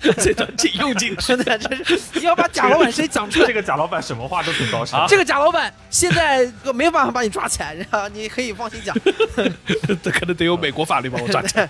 [0.18, 1.26] 这段挺用进去。
[1.26, 3.52] 真的，这是你要把贾老板谁讲出来这。
[3.52, 5.06] 个贾老板什么话都挺高尚。
[5.08, 8.96] 这个贾老板现在没有办法把你抓起来，然后你可以放心讲。
[10.02, 11.68] 这可能得有美国法律把我抓起来。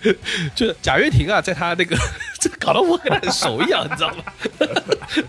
[0.54, 1.94] 就是贾跃亭啊，在他那个，
[2.38, 4.24] 这搞得我跟他很熟一样，你知道吗？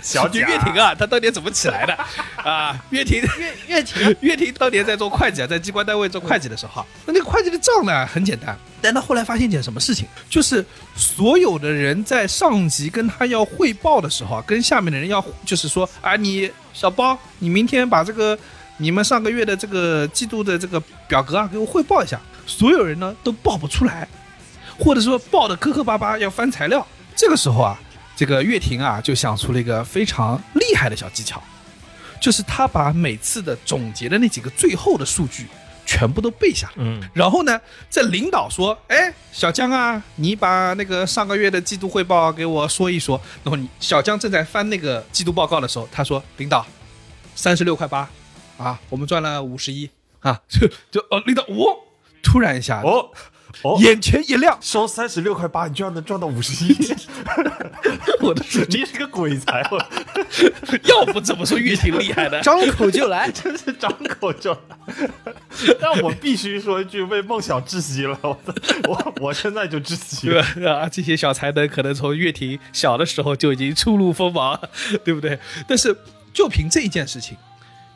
[0.02, 1.94] 小贾就岳亭啊，他当年怎么起来的
[2.42, 2.78] 啊？
[2.90, 10.66] 跃亭，跃跃亭、跃亭当年在做会计啊，在机关单位做会计的时候啊，那那个会计的账呢很简单，但他后来发现一件什么事情，就是
[10.96, 18.38] 所有的人在上级跟他要汇报的时候啊，跟下面的人要就是说啊，你小包，你明天把这个
[18.78, 24.08] 你们上个月的这个季度的这个表格啊给我汇报一下，所有人呢都报不出来，
[24.80, 27.80] 或者说报的磕磕巴巴要翻材料，这个时候啊，
[28.16, 31.42] 这个岳霆啊就想出了一个非常厉害的小技巧。
[32.20, 35.48] 就是他把每次的总结的那几个最后的数据
[35.86, 37.60] 全部都背下来，嗯，然后呢，
[37.90, 46.66] 这领导说：“哎，小江啊，你把那个上个月的季度汇报给我说一说。”然后你小江正在翻那个季度报告的时候，他说：“领导，
[47.36, 48.10] 三十六块八
[48.58, 51.78] 啊，我们赚了五十一啊。”就就哦，领导我、
[52.24, 53.10] 突然一下，哦
[53.64, 56.76] 哦，眼前一亮，收三十六块八，你居然能赚到五十一，
[58.22, 59.86] 我的数据你是个鬼才，我
[60.84, 62.42] 要不怎么说岳挺厉害的？
[62.42, 63.30] 张口就来。
[63.32, 64.60] 真是张口就来。
[65.80, 68.38] 但我必须说一句，为梦想窒息了，我
[68.88, 70.44] 我我现在就窒息对了。
[70.44, 70.82] 吧？
[70.84, 74.60] 啊，这些小才能可能从岳婷小的时候就已经初露锋芒，
[75.04, 75.38] 对不对？
[75.68, 75.96] 但是
[76.34, 77.38] 就凭这一件事情，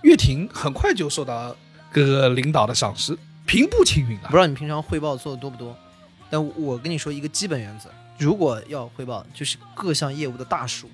[0.04, 1.56] 岳婷很快就受到
[1.92, 4.38] 各个领导的赏识，平步青云啊不知。
[4.38, 5.76] 道你平常汇报做的多不多，
[6.30, 10.90] 但我跟你说一个基本原则：如果要汇报，就是各项业务的大数，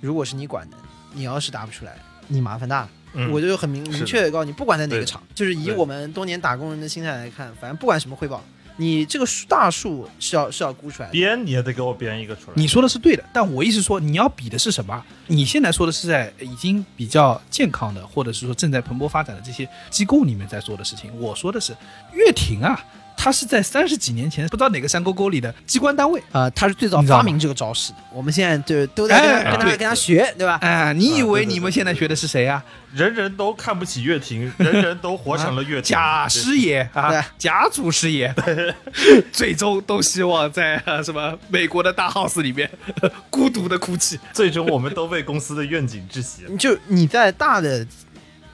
[0.00, 0.76] 如果是你管的，
[1.12, 1.96] 你要是答不出来，
[2.28, 2.90] 你麻烦大了。
[3.14, 8.42] 嗯我就很明明确的告诉你，不管在哪个厂，就是以我们多年打工人的心态来看，反正不管什么汇报，
[8.76, 11.12] 你这个数大数是要是要估出来的。
[11.12, 12.52] 编你也得给我编一个出来。
[12.54, 15.02] 你说的是对的，但我意思说，你要比的是什么？
[15.26, 21.10] 你现在说的是在已经比较健康的，或者是说正在蓬勃发展的这些机构里面在做的事情。
[21.20, 21.72] 我说的是
[22.14, 22.78] 乐亭啊，
[23.22, 26.20] 他是在三十几年前不知道哪个山沟沟里的机关单位。
[26.32, 30.58] 啊、他是最早发明这个招式的，我们现在就是都在跟他、哎跟他跟他学，对吧？
[30.60, 32.60] 哎，你以为你们现在学的是谁啊？
[32.92, 35.82] 人人都看不起乐亭，人人都活成了乐亭。
[35.94, 38.34] 贾师爷对啊，贾祖师爷，
[39.30, 42.68] 最终都希望在啊什么美国的大 house 里面
[43.30, 44.18] 孤独的哭泣。
[44.32, 46.56] 最终我们都为公司的愿景窒息了。
[46.56, 47.86] 就你在大的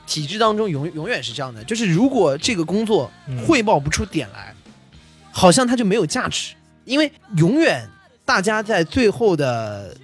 [0.06, 4.54] 体制当中永永远是这样的，就是如果这个工作嗯汇报不出点来，
[5.38, 7.88] 好像它就没有价值，因为永远
[8.24, 9.96] 大家在最后的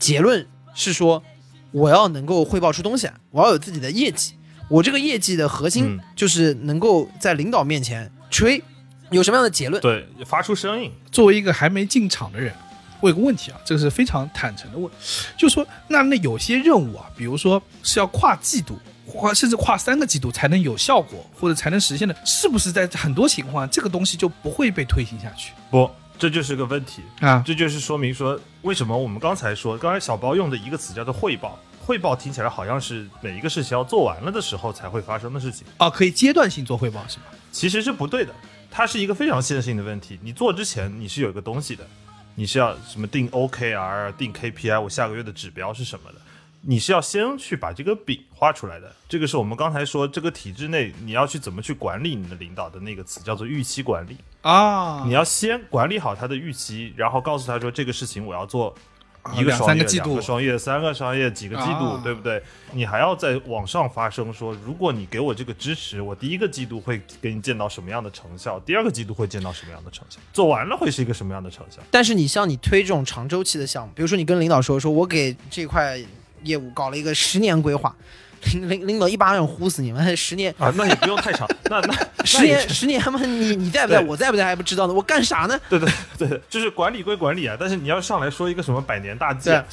[0.00, 1.22] 结论是说
[1.70, 4.34] 我要能够汇报出东西来，我要有自己的业绩。
[4.68, 8.60] 我这个业绩的核心嗯就是能够在领导面前吹，
[9.12, 9.80] 有什么样的结论？
[9.80, 10.90] 对，发出声音。
[11.12, 12.52] 作为一个还没进场的人，
[13.00, 14.90] 我有个问题啊，这个是非常坦诚的问，
[15.36, 18.76] 就是说，那那有些任务啊，比如说是要跨季度，
[19.10, 27.02] 跨甚至跨三个季度才能有效果，或者才能实现的，是不是在很多情况下，这个东西就不会被推行下去不，这就是个问题。
[27.20, 27.42] 啊？
[27.44, 31.58] 这就是说明说，为什么我们刚才说，刚才小包用的一个词叫做汇报。
[31.82, 37.24] 汇报听起来好像是每一个事情要做完了的时候才会发生的事情，啊，可以阶段性做汇报是吗？
[37.50, 38.32] 其实是不对的。
[38.70, 40.16] 它是一个非常线性的问题。
[40.22, 41.84] 你做之前你是有一个东西的，
[42.36, 46.20] 你是要什么定 OKR、定 KPI，我下个月的指标是什么的，
[46.62, 48.92] 你是要先去把这个饼画出来的。
[49.08, 54.16] 这个是我们刚才说这个体制内你要去怎么去管理你的领导的那个词叫做预期管理。
[54.42, 58.74] 啊，你要先管理好他的预期，然后告诉他说这个事情我要做
[59.34, 62.42] 一个两双月、三个季度两个双月、三个双月、几个季度，啊对不对？
[62.72, 71.82] 你还要在往上发声说，如果你给我这个支持，我第一个季度会给你见到什么样的成效，第二个季度会见到什么样的成效，做完了会是一个什么样的成效？
[71.90, 76.02] 但是你像你推这种长周期的项目，比如说你跟领导说，说我给这块
[76.42, 77.94] 业务搞了一个十年规划，
[78.52, 80.54] 领领领导一巴掌呼死你们， 十年。
[80.58, 84.00] 啊，那也不用太长， 那那十年十年他妈你你在不在？
[84.00, 85.58] 我在不在还不知道呢，我干啥呢？
[85.68, 85.88] 对对
[86.18, 89.64] 对，就是管理归管理啊，但是你要上来说一个什么百年大计、啊，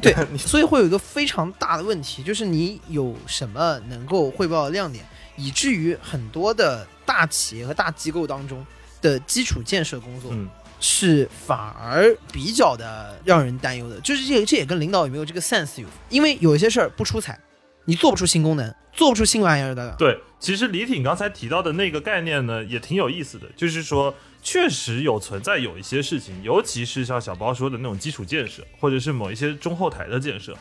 [0.00, 5.04] 对，所以会有一个非常大的问题，就是你有什么能够汇报的亮点，
[5.36, 8.64] 以至于很多的大企业和大机构当中
[9.00, 10.48] 的基础建设工作嗯，
[10.80, 14.00] 是反而比较的让人担忧的。
[14.00, 17.38] 就是这这也跟领导有没有这个 sense 有，因为有一些事儿不出彩，
[17.84, 19.94] 你做不出新功能，做不出新玩意儿的。
[19.98, 30.54] 对，其实李挺刚才提到的那个概念呢，也挺有意思的，就是说，确实有存在有一些事情，尤其是像小包说的那种基础建设，或者是某一些中后台的建设，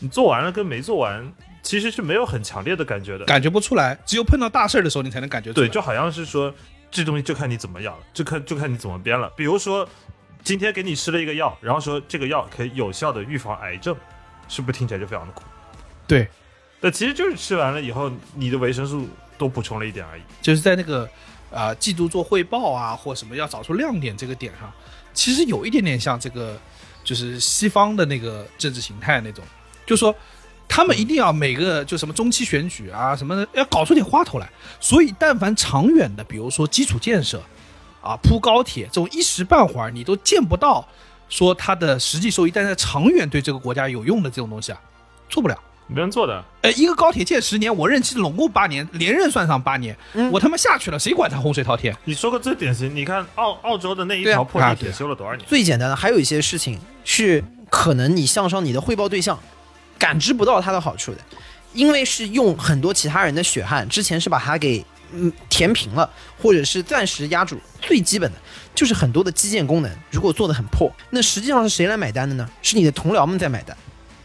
[0.00, 3.24] 你做完了跟没做完，其实是没有很强烈的感觉的。
[3.24, 5.66] 感觉不出来，只有碰到大事儿的时候你才能感觉出来。
[5.66, 6.54] 对，就好像是说，
[6.96, 9.28] 这东西就看你怎么养了，就看就看你怎么编了。
[9.36, 9.86] 比如说，
[10.42, 13.94] 今天给你吃了一个药，然后说这个药可以有效的预防癌症，
[14.48, 15.42] 是不是听起来就非常的苦？
[16.06, 16.26] 对，
[16.80, 20.22] 但其实就是吃完了以后，你的维生素多补充了一点而已。
[20.40, 21.06] 就是在那个
[21.52, 24.72] 啊、季度做汇报啊，或什么要找出亮点这个点上，
[25.12, 26.58] 其实有一点点像这个，
[27.04, 29.44] 就是西方的那个政治形态那种，
[29.84, 30.14] 就说
[30.68, 34.48] 他们一定要每个就什么中期选举啊什么的，要搞出点花头来。
[34.80, 37.40] 所以，但凡长远的，比如说基础建设
[38.02, 40.86] 啊、铺高铁这种一时半会儿你都见不到
[41.28, 44.80] 说它的实际收益，但是长远对这个国家有用的这种东西啊，
[45.28, 45.58] 做不了。
[45.88, 51.96] 没人做的，呃，一个高铁建十年，我任期拢共八年，连任算上八年，嗯我他妈下去了，谁管他洪水滔天？
[52.04, 55.46] 你说个最典型，你看澳澳洲的那一条破地铁修了多少年？
[55.46, 59.38] 最简单的，还有一些事情是可能你向上你的汇报对象
[59.98, 61.18] 感知不到它的好处的，
[61.72, 66.08] 因为是用很多其他人的血汗，之前是把它给嗯填平了，
[66.40, 67.58] 或者是暂时压住。
[67.80, 68.38] 最基本的
[68.74, 72.48] 就是很多的基建功能，如果做的很破，那实际上是谁来买单的呢？
[72.62, 73.76] 是你的同僚们在买单，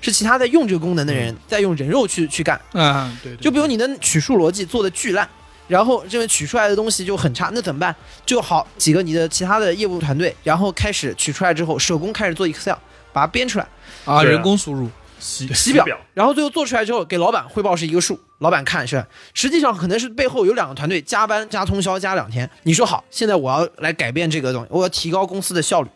[0.01, 2.59] 是其他在用这个功能的人在用人肉去去干。
[2.73, 5.29] 嗯，对对就比如你的取数逻辑做的巨烂，
[5.67, 7.95] 然后这边取出来的东西就很差，那怎么办？
[8.25, 12.75] 就好几个你的其他的业务团队，然后开始取出来之后，手工开始做 Excel，
[13.13, 13.67] 把它编出来，
[14.05, 14.89] 啊人工输入，
[15.21, 22.49] 洗洗表，然后最后做出来之后给老板汇报是一个数，老板看是吧，实际上可能是背后有两个团队加班加通宵加两天。
[22.63, 25.89] 你说好，现在我要来改变这个东西，我要提高公司的效率，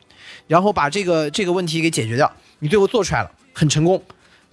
[0.48, 2.32] 然后把这个这个问题给解决掉。
[2.60, 4.02] 你最后做出来了，很成功，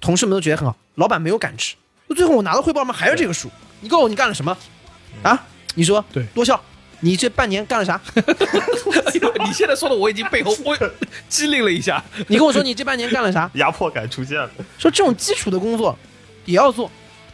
[0.00, 1.74] 同事们都觉得很好，老板没有感知。
[2.16, 3.50] 最后我拿到汇报吗还是这个数，
[3.80, 4.56] 你告诉我你干了什么
[5.22, 5.46] 啊？
[5.74, 6.62] 你说对多笑，
[7.02, 8.00] 你这半年干了啥？
[9.44, 10.76] 你现在说的我已经背后 我
[11.28, 12.02] 机灵了一下。
[12.28, 13.50] 你跟我说你这半年干了啥？
[13.54, 14.50] 压迫感出现了。
[14.78, 15.98] 说这种基础的工作
[16.44, 16.90] 也要做，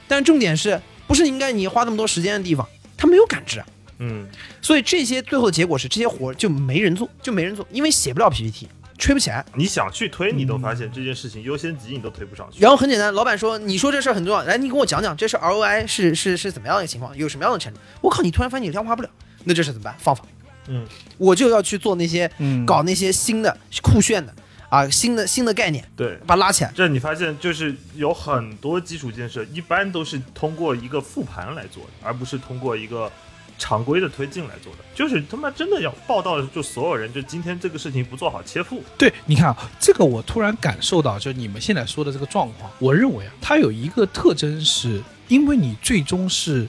[0.08, 2.66] 但重点是不是应该你花那么多时间的地方，
[2.96, 3.66] 他没有感知啊。
[3.98, 4.26] 嗯，
[4.62, 9.44] 所以这些最后的结果是这些活就没人做，就没人做，因为写不了 PPT，吹不起来。
[9.54, 12.60] 你想去推，你都发现这件事情优先级你都推不上去。
[12.60, 17.80] 然后很简单，老板说你说这事儿很重要，来你跟我讲讲这事 ROI 是是是怎么样的一个情况，有什么样的成绩？
[18.00, 19.10] 我靠，你突然发现你量化不了，
[19.44, 19.94] 那这是怎么办？
[19.98, 20.26] 放放，
[20.68, 20.86] 嗯，
[21.16, 24.34] 我就要去做那些嗯搞那些新的酷炫的
[24.68, 26.16] 啊新的新的概念，对。
[26.26, 26.72] 把它拉起来。
[26.74, 33.10] 这你发现就是有很多基础建设，一般都是通过一个复盘来做的，而不是通过一个
[33.58, 34.78] 常规的推进来做的。
[34.94, 38.82] 就是他妈真的要报道，就所有人就今天这个事情不做好切腹。
[38.98, 46.68] 对，你看啊，这个我突然感受到，就你们现在说的这个状况，我认为啊，它有一个特征是，因为你最终是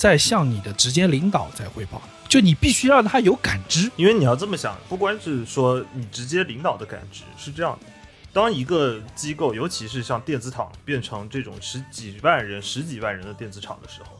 [0.00, 3.90] 在向你的直接领导在汇报，就你必须让他有感知。
[3.96, 7.86] 因为你要这么想，不光是说你直接领导的感知是这样的，
[8.32, 14.18] 当一个机构，尤其是像电子厂变成这种十几万人、十几万人的电子厂的时候，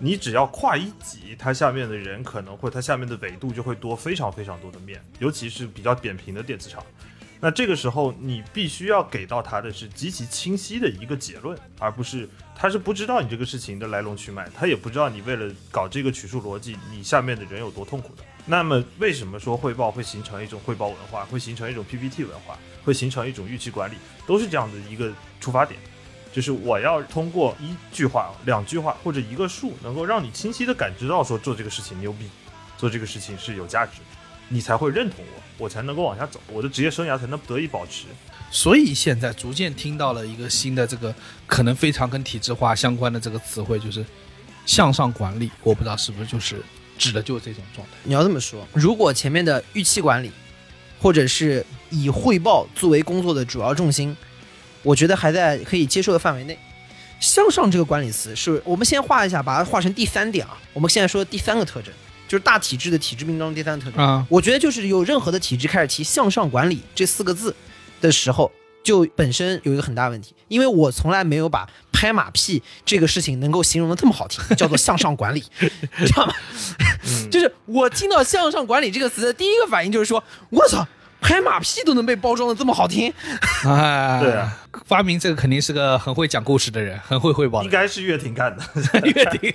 [0.00, 6.84] 你只要跨一级，它下面的人可能会它下面的维度就会多非常非常多的面，尤其是比较扁平的电子厂。
[7.42, 18.22] 那这个时候，你必须要给到他的是极其清晰的一个结论，而不是他是不知道你这个事情的来龙去脉，他也不知道你为了搞这个取数逻辑，你下面的人有多痛苦的。
[18.44, 23.94] 那么，为什么说汇报会形成一种汇报文化，会形成一种 PPT 文化，会形成一种预期管理，
[24.26, 25.10] 都是这样的一个
[25.40, 25.80] 出发点，
[26.32, 32.28] 就是我要通过一句话、两句话或者一个数，能够让你清晰的感知到说做这个事情牛逼，
[32.76, 34.02] 做这个事情是有价值，
[34.48, 38.06] 你才会认同我，我才能够往下走，我的职业生涯才能得以保持。
[38.50, 41.14] 所以现在逐渐听到了一个新的这个
[41.46, 44.04] 可能非常跟体制化相关的这个词汇，就是
[44.66, 45.48] 向上管理。
[45.62, 46.60] 我不知道是不是就是
[46.98, 47.92] 指的就是这种状态。
[48.02, 50.32] 你要这么说，如果前面的预期管理，
[51.00, 54.16] 或者是以汇报作为工作的主要重心，
[54.82, 56.58] 我觉得还在可以接受的范围内。
[57.20, 60.58] 向上这个管理词是我们先画一下，把它画成第三点啊。
[60.72, 61.92] 我们现在说第三个特征，
[62.30, 64.00] 就是大体制的体制病当中第三个特征。
[64.00, 64.24] 啊。
[64.28, 67.52] 我觉得就是有任何的体制开始提向上管理这四个字
[68.00, 68.52] 的时候，
[68.84, 75.42] 就本身有一个很大问题，因为我从来没有把拍马屁这个事情能够形容的这么好听，叫做向上管理，
[75.98, 76.32] 你 知道吗？
[77.32, 80.86] 就是我听到向上管理这个词的第一个反应就是说，我操，
[81.20, 83.12] 拍马屁都能被包装的这么好听，
[83.64, 84.56] 哎，对啊，
[84.86, 87.66] 发明这个肯定是个很会讲故事的人，很会汇报的人。
[87.66, 88.64] 应该是岳婷干的，
[89.04, 89.52] 岳霆，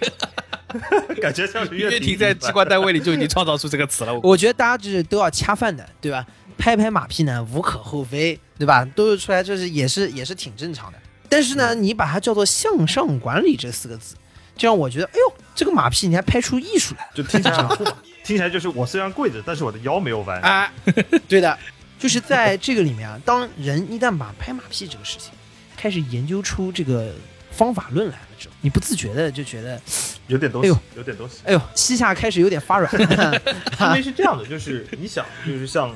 [1.21, 4.13] 感觉像是岳霆霆在机关单位里就已经创造出这个词了。
[4.13, 6.25] 我 我觉得大家就是都要恰饭的，对吧？
[6.57, 8.85] 拍拍马屁呢，无可厚非，对吧？
[8.95, 10.97] 都是出来，就是也是也是挺正常的。
[11.27, 14.15] 但是呢，你把它叫做向上管理这四个字，
[14.55, 17.05] 就让我觉得，哎呦，这个马屁你还拍出艺术来。
[17.13, 20.39] 就听起来很酷嘛，听起来就是我虽然跪着，但是我的腰没有弯。
[20.41, 20.71] 啊，
[21.27, 21.57] 对的，
[21.99, 25.31] 就是在这个里面啊，当人一旦把拍马屁这个事情
[25.75, 27.13] 开始研究出这个
[27.55, 29.81] 方法论来了之后，你不自觉的就觉得，
[30.27, 31.39] 有点东西哎呦，有点东西。
[31.45, 32.91] 哎呦，膝下开始有点发软。
[32.99, 35.93] 因为是这样的，就是你想，就是像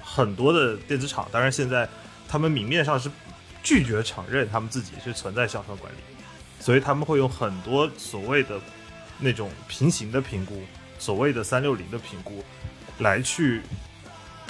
[0.00, 1.88] 很多的电子厂，当然现在
[2.28, 3.10] 他们明面上是
[3.62, 5.96] 拒绝承认他们自己是存在向上管理，
[6.60, 8.60] 所以他们会用很多所谓的
[9.18, 10.62] 那种平行的评估，
[10.98, 12.44] 所谓的三六零的评估，
[12.98, 13.62] 来去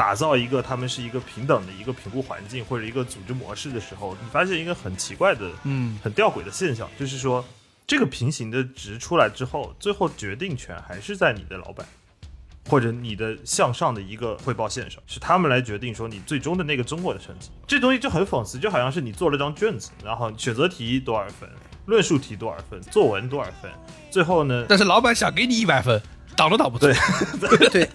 [0.02, 7.44] 打造一个他们是一个平等的一个评估环境或者一个组织模式的时候，你发现一个很奇怪的嗯，很吊诡的现象，就是说
[7.86, 11.86] 这个平行的值出来之后，最后决定权还是在你的老板
[12.68, 17.50] 或者你的向上的一个汇报线上，是他们来决定说你最终的那个中国的成绩。
[17.68, 21.48] 这东西就很讽刺，就好像是你做了张卷子，然后选择题多少分，
[21.86, 23.70] 论述题多少分，作文多少分，
[24.10, 26.02] 最后呢， 但是老板想给你一百分，
[26.36, 26.86] 挡都挡不住。
[26.86, 27.88] 对对，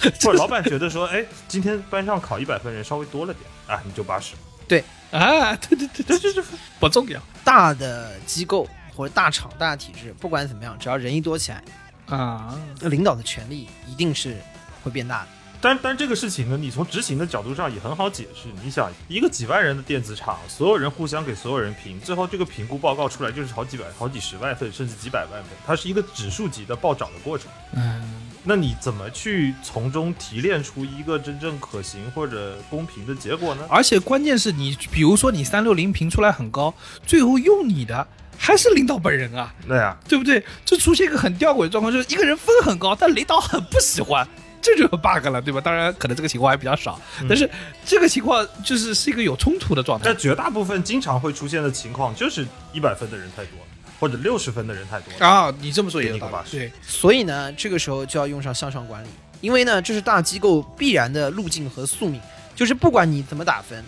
[0.22, 4.34] 或者老板觉得说，哎，今天班上考一百分人稍微多了点啊，你就八十。
[4.66, 6.42] 对啊，对对对对，这这
[6.78, 11.62] 不重要大的机构或者大厂、大体制，不管怎么样，只要人一多起来，
[12.06, 12.58] 啊。
[12.82, 14.36] 领导的权力一定是
[14.82, 15.28] 会变大的。
[15.62, 18.48] 但但这个事情呢，你从执行的角度上也很好解释。
[18.64, 27.50] 你想，一个几万人的电子厂，所有人互相给所有人评，最后这个评估报告出来就是好几百、好几十万份，甚至几百万份，它是一个指数级的暴涨的过程。
[27.72, 33.66] 嗯，那你怎么去从中提炼出一个真正可行或者公平的结果呢？
[33.68, 36.74] 而且关键是你，比如说你三六零评出来很高，
[37.06, 38.06] 最后用你的
[38.38, 40.42] 还是领导本人啊，对呀、对不对？
[40.64, 44.26] 就出现一个很吊诡的状况，就是一个人分很高，但领导很不喜欢。
[44.62, 45.58] 这就有 bug 了，对吧？
[45.58, 47.48] 当然，可能这个情况还比较少，但是
[47.86, 50.14] 这个情况就是是一个有冲突的状态但。
[50.14, 53.66] 绝大部分经常会出现的情况就是一百分的人太多了，
[54.00, 55.26] 或者六十分的人太多了。
[55.26, 59.08] 啊，你这么说也有道理对，所以呢，这个时候就要用上向上管理，
[59.42, 62.18] 因为呢，这是大机构必然的路径和宿命，
[62.56, 63.84] 就是不管你怎么打分，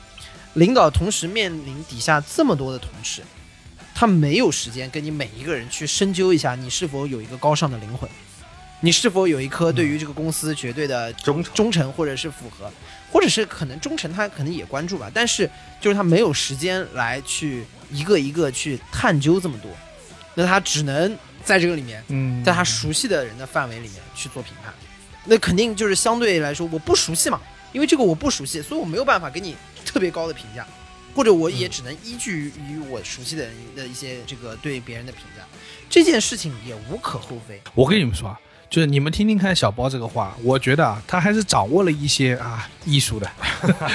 [0.54, 3.22] 领导同时面临底下这么多的同事，
[3.94, 8.08] 他没有时间跟你每一个人去深究一下你是否有一个高尚的灵魂，
[8.80, 11.54] 你是否有一颗对于这个公司绝对的忠诚。
[11.54, 12.70] 忠诚或者是符合，
[13.10, 15.48] 或者是可能忠诚他可能也关注吧，但是
[15.80, 19.70] 就是他没有时间来去一个一个去探究这么多，
[20.35, 22.03] 那他只能在这个里面。
[22.09, 24.72] 嗯，在他熟悉的人的范围里面去做评判，
[25.24, 27.41] 那肯定就是相对来说我不熟悉嘛，
[27.72, 30.66] 因为这个我不熟悉，所以我没有办法给你特别高的评价，
[31.14, 35.45] 或者我也只能依据于我熟悉的人的一些这个对别人的评价，
[35.89, 37.61] 这件事情也无可厚非。
[37.74, 38.41] 我跟你们说啊，
[38.72, 43.30] 就是你们听听看小包这个话，我觉得啊，他还是掌握了一些啊艺术的，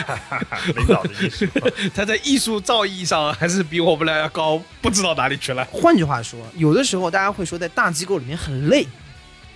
[0.75, 1.47] 领导的艺术。
[1.95, 5.65] 他在艺术造诣上还是比我们俩要高，不知道哪里去了。
[5.71, 8.85] 换句话说，有的时候大家会说在大机构里面很累，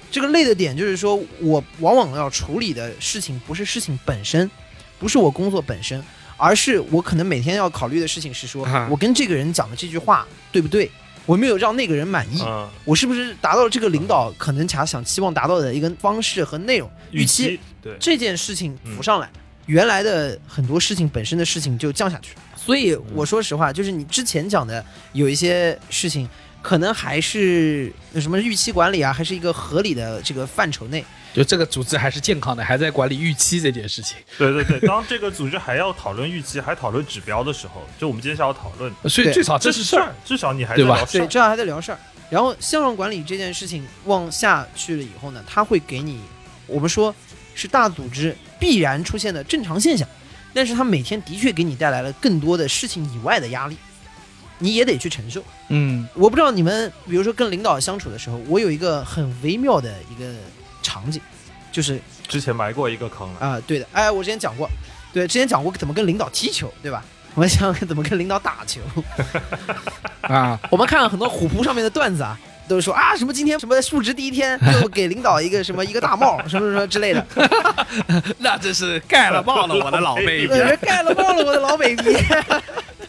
[0.10, 4.50] 这个累的点就是说我往往要处理的事情不是事情本身，
[4.98, 6.04] 不是我工作本身，
[6.36, 10.90] 而是我可能每天要考虑的事情是说，啊我跟这个人讲的这句话对不对？
[11.26, 16.90] 我没有让那个人满意，嗯，我是不是达到了这个领导可能想想期望达到的一个方式和内容？
[17.12, 19.30] 预期期对，这件事情浮上来，
[19.66, 22.36] 原来的很多事情本身的事情就降下去。
[22.56, 26.30] 所以我说实话，就是你之前讲的有一些事情，
[26.62, 31.04] 可能还是什么预期管理啊，还是一个合理的这个范畴内。
[31.34, 34.18] 就这个组织还是健康的，还在管理预期这件事情。
[34.38, 40.14] 对对对，当这个组织还要讨论预期，还讨论指标的时候，就我们今天下午讨论，所以至少这这是事儿。
[40.26, 41.28] 至少你还在对吧对，聊事儿。
[41.28, 42.00] 至少还在聊事儿。
[42.30, 46.20] 然后向上管理这件事情往下去了以后呢，它会给你，
[46.68, 47.16] 我们说
[47.56, 50.06] 是大组织必然出现的正常现象，
[50.54, 53.78] 但是它每天的确给你带来了更多的事情以外的压力，
[54.62, 55.44] 你也得去承受。
[55.70, 60.32] 嗯，我不知道你们，比如说跟领导相处的时候，我有一个很微妙的一个
[60.84, 61.20] 场景，
[61.72, 64.70] 就是之前埋过一个坑了，啊、对的，哎，我之前讲过，
[65.12, 67.04] 对，之前讲过怎么跟领导踢球，对吧？
[67.34, 68.82] 我们想怎么跟领导打球。
[70.22, 72.38] 啊，我们看了很多虎扑上面的段子啊，
[72.68, 77.26] 都是说啊什么今天什么述职第一天 就给领导一个什么一个大帽，什么什么之类的，
[78.38, 80.48] 那真是盖了帽了，我的老 baby。
[80.50, 82.18] 呃盖了帽了我的老 baby。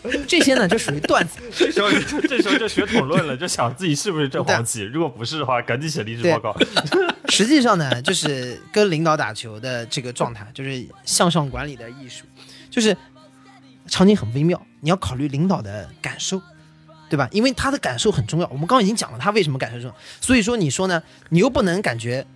[0.26, 6.56] 这些呢就属于段子，这时候就这时候就学统论了，就想自己是不是正黄旗，如果不是的话，赶紧写离职报告。
[7.30, 12.24] 实际上呢，就是跟领导打球的这个状态，就是向上管理的艺术，
[12.68, 12.94] 就是
[13.86, 16.42] 场景很微妙，你要考虑领导的感受，
[17.08, 17.28] 对吧？
[17.30, 18.46] 因为他的感受很重要。
[18.48, 22.26] 我们刚刚已经讲了他为什么感受重要，所以说你说呢，你又不能感觉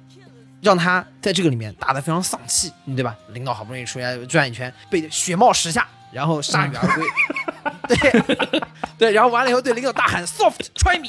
[0.63, 3.15] 让他在这个里面打得非常丧气，对吧？
[3.33, 7.05] 领导好不容易出来转一圈，被雪冒十下，然后铩羽而归，
[7.95, 8.63] 对
[8.99, 11.09] 对，然后完了以后对领导大喊 “soft try me”，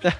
[0.00, 0.12] 对。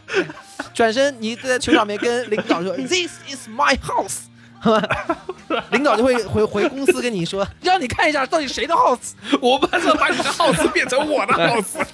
[0.74, 4.28] 转身你在球场面跟领导说 “This is my house”？
[5.70, 9.12] 领导就会回回公司跟你说，让你看一下到底谁的 house。
[9.40, 11.84] 我马上把你的 house 变成我的 house。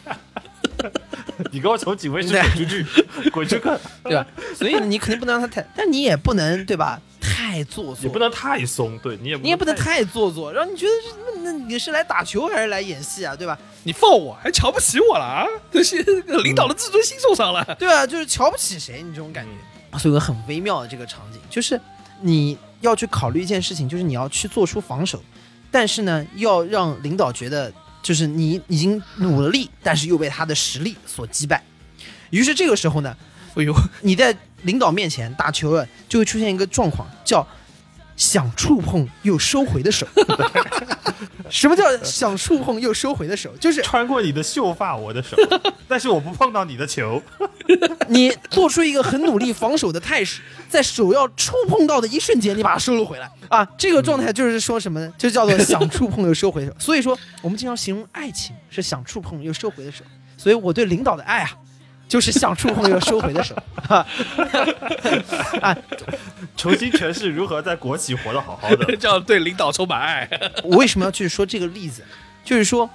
[1.51, 2.87] 你给我从警卫室滚出去，
[3.31, 3.63] 滚出去！
[4.05, 4.27] 对吧？
[4.55, 7.01] 所以你肯定不能让他太，但你也不能对吧？
[7.21, 11.15] 太做作，你不能太松，对你也你也不能太做作，让你觉得是
[11.45, 13.37] 那那你是来打球还是来演戏啊？
[13.37, 13.59] 对吧？
[13.83, 15.47] 你放我还瞧不起我了啊？
[15.71, 16.03] 这些
[16.43, 17.63] 领导的自尊心受伤了。
[17.79, 19.99] 对啊，就是瞧不起谁，你这种感觉。
[19.99, 21.81] 所以有个很微妙的这个场景，就是
[22.23, 25.23] 你要去考虑一件事情，就是你要去做出防守，
[25.71, 27.73] 但是呢，要让领导觉得
[28.03, 31.63] 就是你已经努了力，但是又被他的实力所击败。
[32.31, 33.17] 于是这个时候呢，
[33.55, 37.47] 哎呦，你在领导面前打球了，就会出现一个状况，叫
[38.17, 40.07] 想触碰又收回的手。
[41.51, 43.51] 什么叫想触碰又收回的手？
[43.59, 45.37] 就是穿过你的秀发，我的手，
[45.87, 47.23] 但是我不碰到你的球。
[48.09, 53.65] 你做出一个很努力防守的态势，在手要触碰到的一瞬间，你把它收了回来啊！
[53.79, 55.13] 这个状态就是说什么呢？
[55.17, 56.75] 就叫做想触碰又收回的手。
[56.79, 60.05] 所以说，我们经常形容爱情是想触碰又收回的手。
[60.37, 61.51] 所以我对领导的爱啊，
[62.15, 63.57] 就是想触碰又收回的手。
[63.89, 64.07] 啊，
[65.61, 65.77] 啊
[66.57, 68.85] 重新诠释如何在国企活得好好的。
[68.97, 70.31] 这样对领导充满爱。
[70.63, 72.05] 我为什么要去说这个例子？
[72.45, 72.89] 就是说，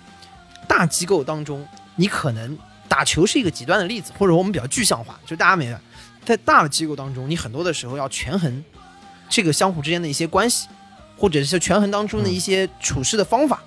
[0.70, 1.68] 大机构当中，
[1.98, 2.58] 你可能
[2.88, 5.78] 打球是一个极端的例子，或者我们比较具象化，就大家明白，
[6.24, 8.64] 在大的机构当中，你很多的时候要权衡
[9.28, 10.70] 这个相互之间的一些关系，
[11.18, 13.62] 或者是权衡当中的一些处事的方法，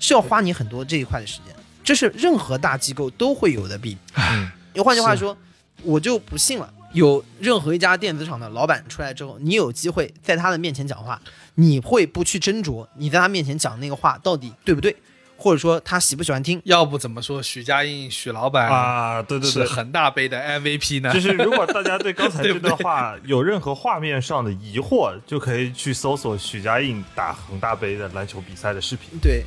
[0.00, 1.54] 是要花你很多这一块的时间。
[1.84, 3.98] 这是任何大机构都会有的弊。
[4.14, 5.36] 嗯又换句话说，
[5.82, 6.72] 我就不信了。
[6.92, 11.20] 有任何一家电子厂的老板出来之后，你有机会在他的面前讲话，
[11.56, 14.94] 你会不去斟酌你在他面前讲那个话到底对不对，
[15.36, 16.62] 或者说他喜不喜欢听？
[16.64, 21.12] 要不怎么说许家印许老板啊，对对对，是恒大杯的 MVP 呢？
[21.12, 29.18] 就是如果大家对刚才 这段话有任何画面上的疑惑，就可以去搜索许家印打恒大杯的篮球比赛的视频。
[29.20, 29.44] 对，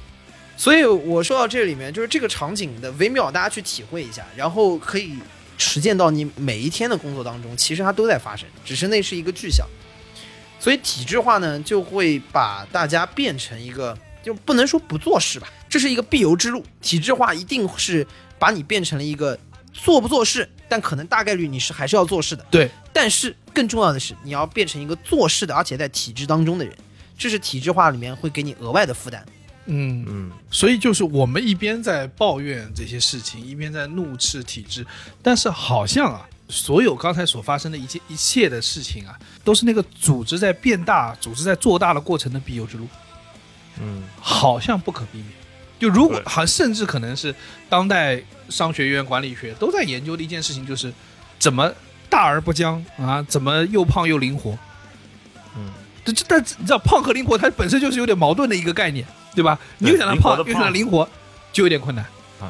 [0.57, 5.13] 所以我说到这里面，就是这个场景的微妙，大家去体会一下，然后可以
[5.57, 9.65] 实践到你每一天的工作当中，其实它都在发生，只是那是一个具象。
[10.59, 16.65] 所以体制化呢，就会把大家变成一个，就不能说不做事吧，这是一个必由之路。
[16.81, 18.05] 体制化一定是
[18.39, 19.37] 把你变成了一个
[19.71, 22.43] 做不做事，但可能大概率你是还是要做事的。
[22.49, 26.75] 对，但是更重要的是，你要变成一个做事的，而且在体制当中的人，
[27.15, 29.23] 这是体制化里面会给你额外的负担。
[29.67, 34.85] 嗯，嗯，所以就是我们一边在抱怨这些事情，一边在怒斥体制，
[35.21, 42.87] 但是好像啊，所有刚才所发生的一切一切的事情啊，都是那个组织在变大、组织在做大的过程的必由之路，
[43.81, 45.27] 嗯，好像不可避免。
[45.79, 47.35] 就如果对好，甚至可能是
[47.69, 48.19] 当代
[48.49, 50.91] 商学院管理学都在研究的一件事情，就是
[51.37, 51.71] 怎么
[52.09, 54.57] 大而不僵啊，怎么又胖又灵活。
[55.55, 55.69] 嗯，
[56.03, 59.05] 这这但你知道胖和灵活它本身就是有点矛盾的一个概念，
[59.37, 59.59] 对吧？
[59.77, 61.07] 你又想它胖，又想它灵活，
[61.53, 62.03] 就有点困难
[62.41, 62.49] 啊。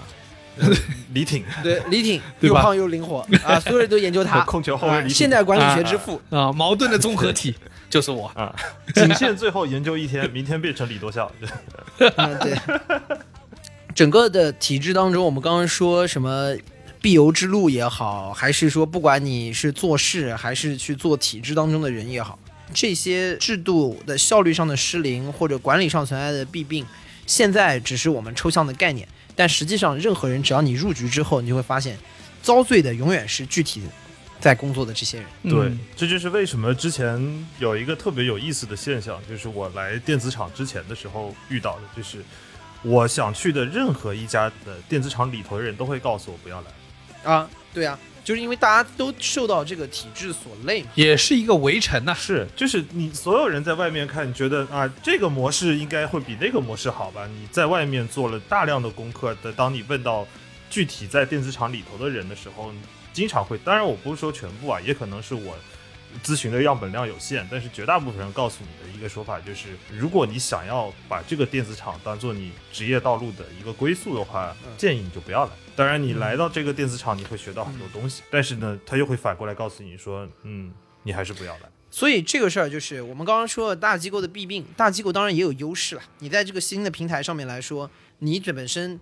[1.14, 4.40] 李挺，对，李挺 又胖又灵活啊，所有人都研究他。
[4.48, 7.54] 控球后卫现代管理学之父，啊，矛盾的综合体
[7.90, 8.28] 就是我。
[8.36, 8.56] 啊，
[8.96, 11.30] 仅限最后研究一天，明天变成李多孝。
[12.00, 12.58] 嗯，对。
[13.94, 16.56] 整个的体制当中，我们刚刚说什么
[17.02, 22.40] 必由之路也好，还是说不管你是做事还是去做体制当中的人也好，
[22.74, 26.86] 这些制度的效率上的失灵或者管理上存在的弊病，
[27.26, 31.98] 现在只是我们抽象的概念，但实际上任何人只要你入局之后，你就会发现，
[32.42, 33.82] 遭罪的永远是具体
[34.40, 35.28] 在工作的这些人。
[35.44, 42.24] 对嗯，这就是为什么之前有一个特别有意思的现象，就是我来电子厂之前的时候遇到的，就是
[42.84, 46.68] 我想去的任何一家的电子厂里头的人都会告诉我不要来。
[47.32, 50.90] 啊，对啊，就是因为大家都受到这个体制所累嘛。
[50.96, 57.26] 也是一个围城呐、是，就是你所有人在外面看，觉得啊这个模式应该会比那个模式好吧？
[57.26, 60.28] 你在外面做了大量的功课的，当你问到
[60.70, 62.74] 具体在电子厂里头的人的时候，
[63.14, 65.56] 经常会，当然我不是说全部啊，也可能是我
[66.24, 75.52] 咨询的样本量有限，但是绝大部分人告诉你的一个说法就是，如果你想要把这个电子厂当做你职业道路的一个归宿的话，建议你就不要来。
[75.76, 80.74] 当然，你来到这个电子厂，你会学到很多东西，但是呢，他又会反过来告诉你说，嗯，
[81.04, 81.70] 你还是不要来。
[81.90, 86.02] 所以这个事儿就是我们刚刚说的大机构的弊病，大机构当然也有优势了。
[86.20, 87.90] 你在这个新的平台上面来说，
[88.20, 89.00] 你这本身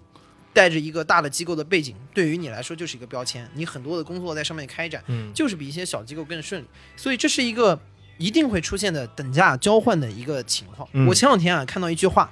[0.56, 6.66] 带着一个大的机构的背景，对于你来说就是一个标签，你很多的工作在上面开展，嗯就是比一些小机构更顺利。
[6.96, 7.78] 所以这是一个
[8.18, 10.88] 一定会出现的等价交换的一个情况。
[10.94, 12.32] 嗯我前两天啊看到一句话，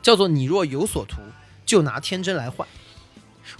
[0.00, 1.16] 叫做“你若有所图，
[1.66, 2.66] 就拿天真来换”。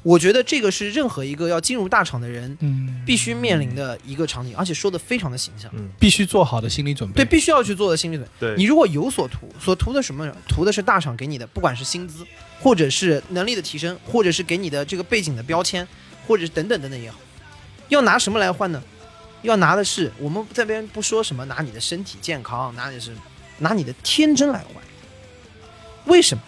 [0.03, 5.71] 我觉得这个是任何一个要进入大厂的人嗯，必须面临的一个场景，而且说的非常的形象。
[5.99, 7.17] 必须做好的心理准备。
[7.17, 8.33] 对，必须要去做的心理准备。
[8.41, 10.37] 对你如果有所图，所图的什么呢？
[10.49, 12.27] 图的是大厂给你的，不管是薪资，
[12.61, 15.87] 或者是能力的提升，或者是给你的这个背景的标签，
[16.27, 17.19] 或者是等等等等也好，
[17.89, 18.83] 要拿什么来换呢？
[19.43, 23.13] 要拿的是我们这边不说什么拿你的身体健康，拿你是
[23.59, 24.83] 拿你的天真来换。
[26.07, 26.43] 为什么？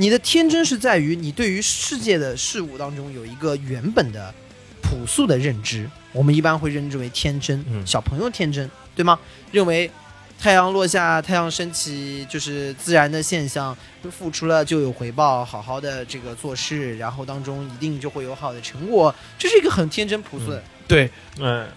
[0.00, 4.32] 你的天真是在于你对于世界的事物当中有一个原本的
[4.80, 8.66] 朴素的认知，我们一般会认知为天真，嗯小朋友天真，
[8.96, 9.20] 对吗？
[9.52, 9.90] 认为
[10.38, 13.76] 太阳落下、太阳升起就是自然的现象，
[14.10, 20.62] 付出了就有回报，好好的这个做事，然后当中一定就会有好的成果，这是一个很天真朴素的。
[20.88, 21.68] 对，嗯，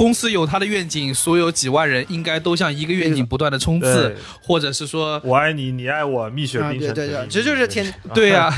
[0.00, 8.50] 公司有他的愿景，所有几万人应该都向一个愿景不断的冲刺，或者是说，我爱你，你爱我，蜜雪啊，冰对对对，城甜蜜这就是天，对呀、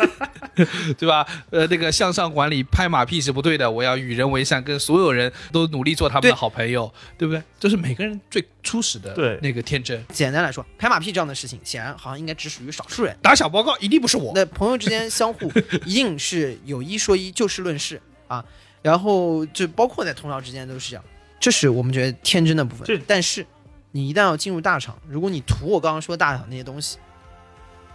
[0.96, 1.26] 对吧？
[1.50, 7.42] 呃，那个向上管理拍马屁是不对的，我要与人为善，跟所有人都努力做他们的好朋友，对不对？
[7.60, 10.02] 这是每个人最初始的对那个天真。
[10.10, 13.14] 简单来说，拍马屁这样的事情，显然好像应该只属于少数人。
[13.20, 15.52] 打小报告一定不是我，那朋友之间相互
[15.84, 18.42] 一定是有一说一，就事论事啊。
[18.86, 21.04] 然后就包括在同僚之间都是这样，
[21.40, 23.04] 这是我们觉得天真的部这分。
[23.04, 23.44] 但是
[23.90, 26.98] 你一旦要进入大厂，如果你图我刚刚说大厂那些东西，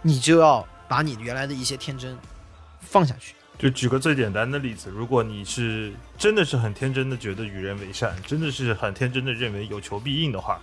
[0.02, 2.14] 你就要把你原来的一些天真
[2.82, 3.34] 放下去。
[3.58, 10.60] 就举个最简单的例子，如果你是真的是很天真的觉得与人为善，真的是很天真的认为有求必应的话，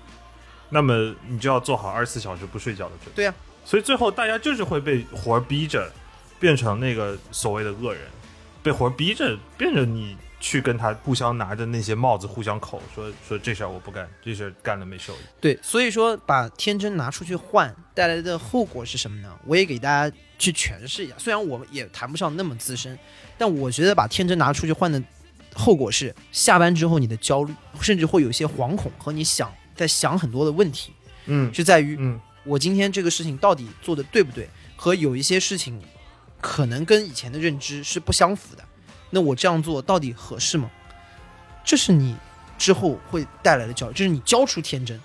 [0.69, 3.15] 那么你就要做好二十四小时不睡觉的准备。
[3.15, 3.33] 对呀
[3.65, 5.91] 所以最后大家就是会被活儿逼着
[6.39, 8.03] 变成那个所谓的恶人，
[8.61, 15.17] 被活逼着变着你去跟他互相拿着那些帽子互相口，说说这事儿我不干，这事儿干了没收益。
[15.41, 19.37] 对，所以说把天真拿出去换带来的后果是什么呢？
[19.45, 21.15] 我也给大家去诠释一下。
[21.17, 22.97] 虽然我们也谈不上那么资深，
[23.37, 25.01] 但我觉得把天真拿出去换的
[25.53, 30.93] 后果是，下班之后你的焦虑，甚至会有一些惶恐和你想在想很多的问题，
[31.25, 35.81] 嗯是在于嗯，我今天这个事情到底做的对不对，和有一些事情
[36.41, 38.63] 可能跟以前的认知是不相符的。
[39.09, 40.69] 那我这样做到底合适吗？
[41.63, 42.15] 这是你
[42.57, 44.99] 之后会带来的焦虑，这是你交出天真，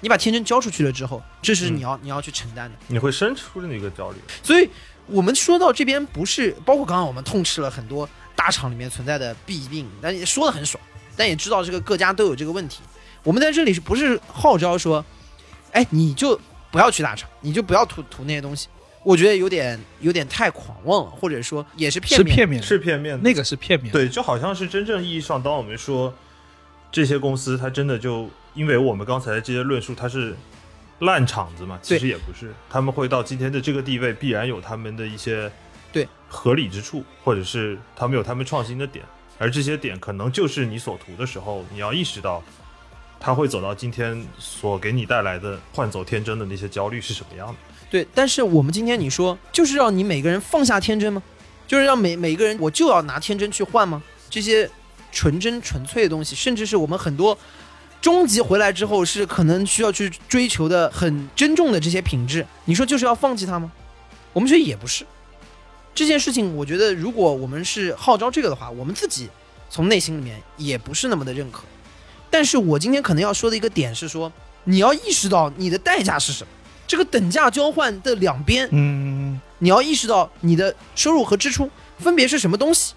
[0.00, 2.76] 你把天真交出去了之后，这是你要、你要去承担的。
[2.86, 4.18] 你会生出那个焦虑。
[4.42, 4.68] 所以
[5.06, 10.82] 我们说到这边，不是包括刚刚我们痛斥了很多大厂里面存在的弊病，但也说的很爽，
[11.16, 12.80] 但也知道这个各家都有这个问题。
[13.22, 15.04] 我们在这里是不是号召说，
[15.72, 16.38] 哎，你就
[16.70, 18.68] 不要去大厂，你就不要图图那些东西？
[19.06, 22.28] 我觉得有点有点太狂妄了，或者说也是片面。
[22.28, 24.00] 是片面的，是片面的，那个是片面的。
[24.00, 26.12] 对，就好像是真正意义上，当我们说
[26.90, 30.34] 这些公司，它真的就因为我们刚才的这些论述，它是
[30.98, 31.78] 烂场子嘛？
[31.80, 35.48] 其实也不是，他们会到今天的这个地位，必然有他们的一些
[35.92, 39.04] 对合理之处，或者是他们有他们创新的点，
[39.38, 42.42] 而这些点可能就是你所图的时候，你要意识到
[43.20, 47.54] 他会走到今天所给你带来的换走天真的那些焦虑是什么样的？
[47.96, 51.22] 对，但是我们今天你说，就是让你每个人放下天真吗？
[51.66, 54.02] 就是让每每个人我就要拿天真去换吗？
[54.28, 54.68] 这些
[55.10, 57.38] 纯真纯粹的东西，甚至是我们很多
[58.02, 63.72] 终极回来之后是可能需要去追求的很珍重的这些品质，你说就是要放弃它吗？
[64.34, 65.06] 我们觉得也不是。
[65.94, 69.30] 这件事情，我觉得如果我们是号召这个的话，我们自己
[69.70, 71.62] 从内心里面也不是那么的认可。
[72.28, 74.30] 但是我今天可能要说的一个点是说，
[74.64, 76.50] 你要意识到你的代价是什么。
[76.86, 81.68] 这个等价交换的两边，嗯，你要意识到你的收入和支出
[81.98, 82.94] 分别是什么东西，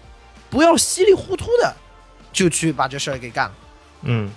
[0.48, 1.74] 不要稀里糊涂的
[2.32, 3.54] 就去把这事儿给干了。
[4.02, 4.30] 嗯，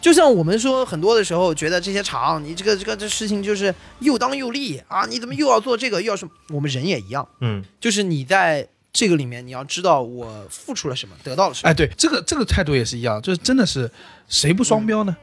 [0.00, 6.30] 就像我们说，很多的时候觉得这些厂，你这个这个这事情就是又当又立啊，你怎么又要做这个，又要什么？
[6.50, 11.70] 我们人也一样，嗯，就是你在这个里面，你要知道我付出了什么，得到了什么。
[11.70, 13.90] 哎，对，这个这个态度也是一样，就是真的是
[14.28, 15.16] 谁不双标呢？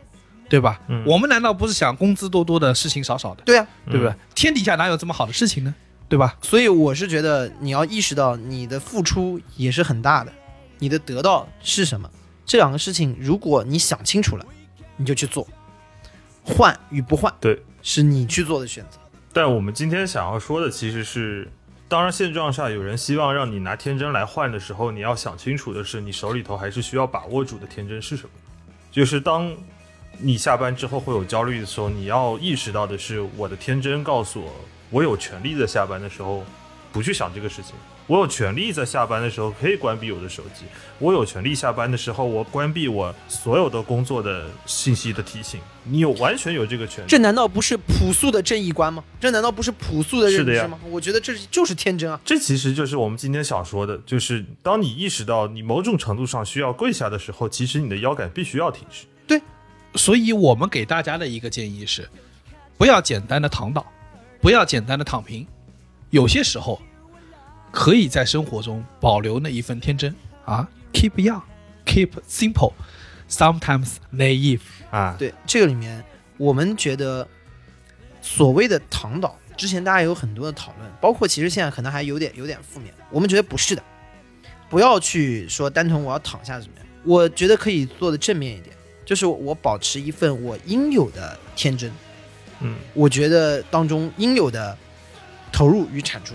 [0.53, 0.80] 对吧？
[0.88, 4.13] 嗯我们难道不是想工资多多的，事情少少的，对啊，对不对？
[4.35, 5.73] 天底下哪有这么好的事情呢？
[6.07, 6.38] 对吧？
[6.43, 10.31] 所以我是觉得你要意识到你的付出也是很大的，
[10.77, 12.07] 你的得到是什么？
[12.45, 14.45] 这两个事情，如果你想清楚了，
[14.95, 15.47] 你就去做，
[16.43, 17.59] 换与不换对。
[17.81, 18.99] 是你去做的选择。
[19.34, 21.51] 但我们今天想要说的其实是，
[21.88, 28.30] 当然现状下有人希望让你拿天真来换的时候，你要想清楚的是，你手里头还是需要把握住的天真是什么。
[28.91, 29.51] 就是当
[30.19, 34.52] 你下班之后会有焦虑的时候，你要意识到的是，我的天真告诉我，
[34.90, 36.44] 我有权利在下班的时候
[36.91, 37.73] 不去想这个事情。
[38.06, 40.65] 我有权利在下班的时候可以关闭我的手机，
[40.99, 45.57] 我有权利下班的时候我关闭我所有的工作的信息的提醒。
[45.85, 47.07] 你有完全有这个权利。
[47.07, 49.02] 这难道不是朴素的正义观吗？
[49.22, 50.77] 这难道不是朴素的认知吗？
[50.90, 52.19] 我觉得这就是天真啊！
[52.26, 59.06] 这其实就是我们今天想说的，就是当你意识到你某种程度上需要跪下的时候，其实你的腰杆必须要挺直。
[59.95, 62.10] 所以我们给大家的一个建议是，
[62.78, 63.86] 不要简单的躺倒，
[64.41, 65.45] 不要简单的躺平，
[66.10, 66.82] 有些时候
[67.72, 70.14] 可以在生活中保留那一份天真
[70.45, 74.61] 啊，keep young，keep simple，sometimes naive。
[74.90, 76.03] 啊，对这个里面，
[76.38, 77.28] 我们觉得
[78.22, 82.94] 所谓的躺倒，之前大家有很多的讨论，包括其实现在可能还有点有点负面。
[83.10, 83.84] 我们觉得不是的，
[84.70, 86.86] 不要去说单纯我要躺下怎么样。
[87.03, 88.72] 我觉得可以做的正面一点，
[89.05, 91.91] 就是我保持一份我应有的天真。
[92.59, 94.77] 嗯，我觉得当中应有的
[95.51, 96.34] 投入与产出，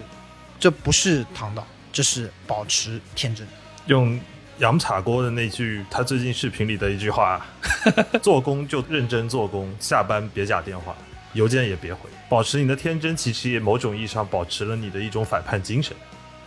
[0.59, 3.47] 这不是躺倒，这是保持天真。
[3.87, 4.21] 用
[4.59, 7.47] 杨茶锅的那句他最近视频里的一句话：
[8.21, 10.95] 做工就认真做工，下班别假电话，
[11.33, 15.97] 邮件也别回，保持你的天真，其实也某种意义上保持了你的一种反叛精神，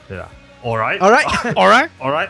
[0.07, 0.29] 对吧
[0.61, 2.29] ？All right, All right，All right，all right。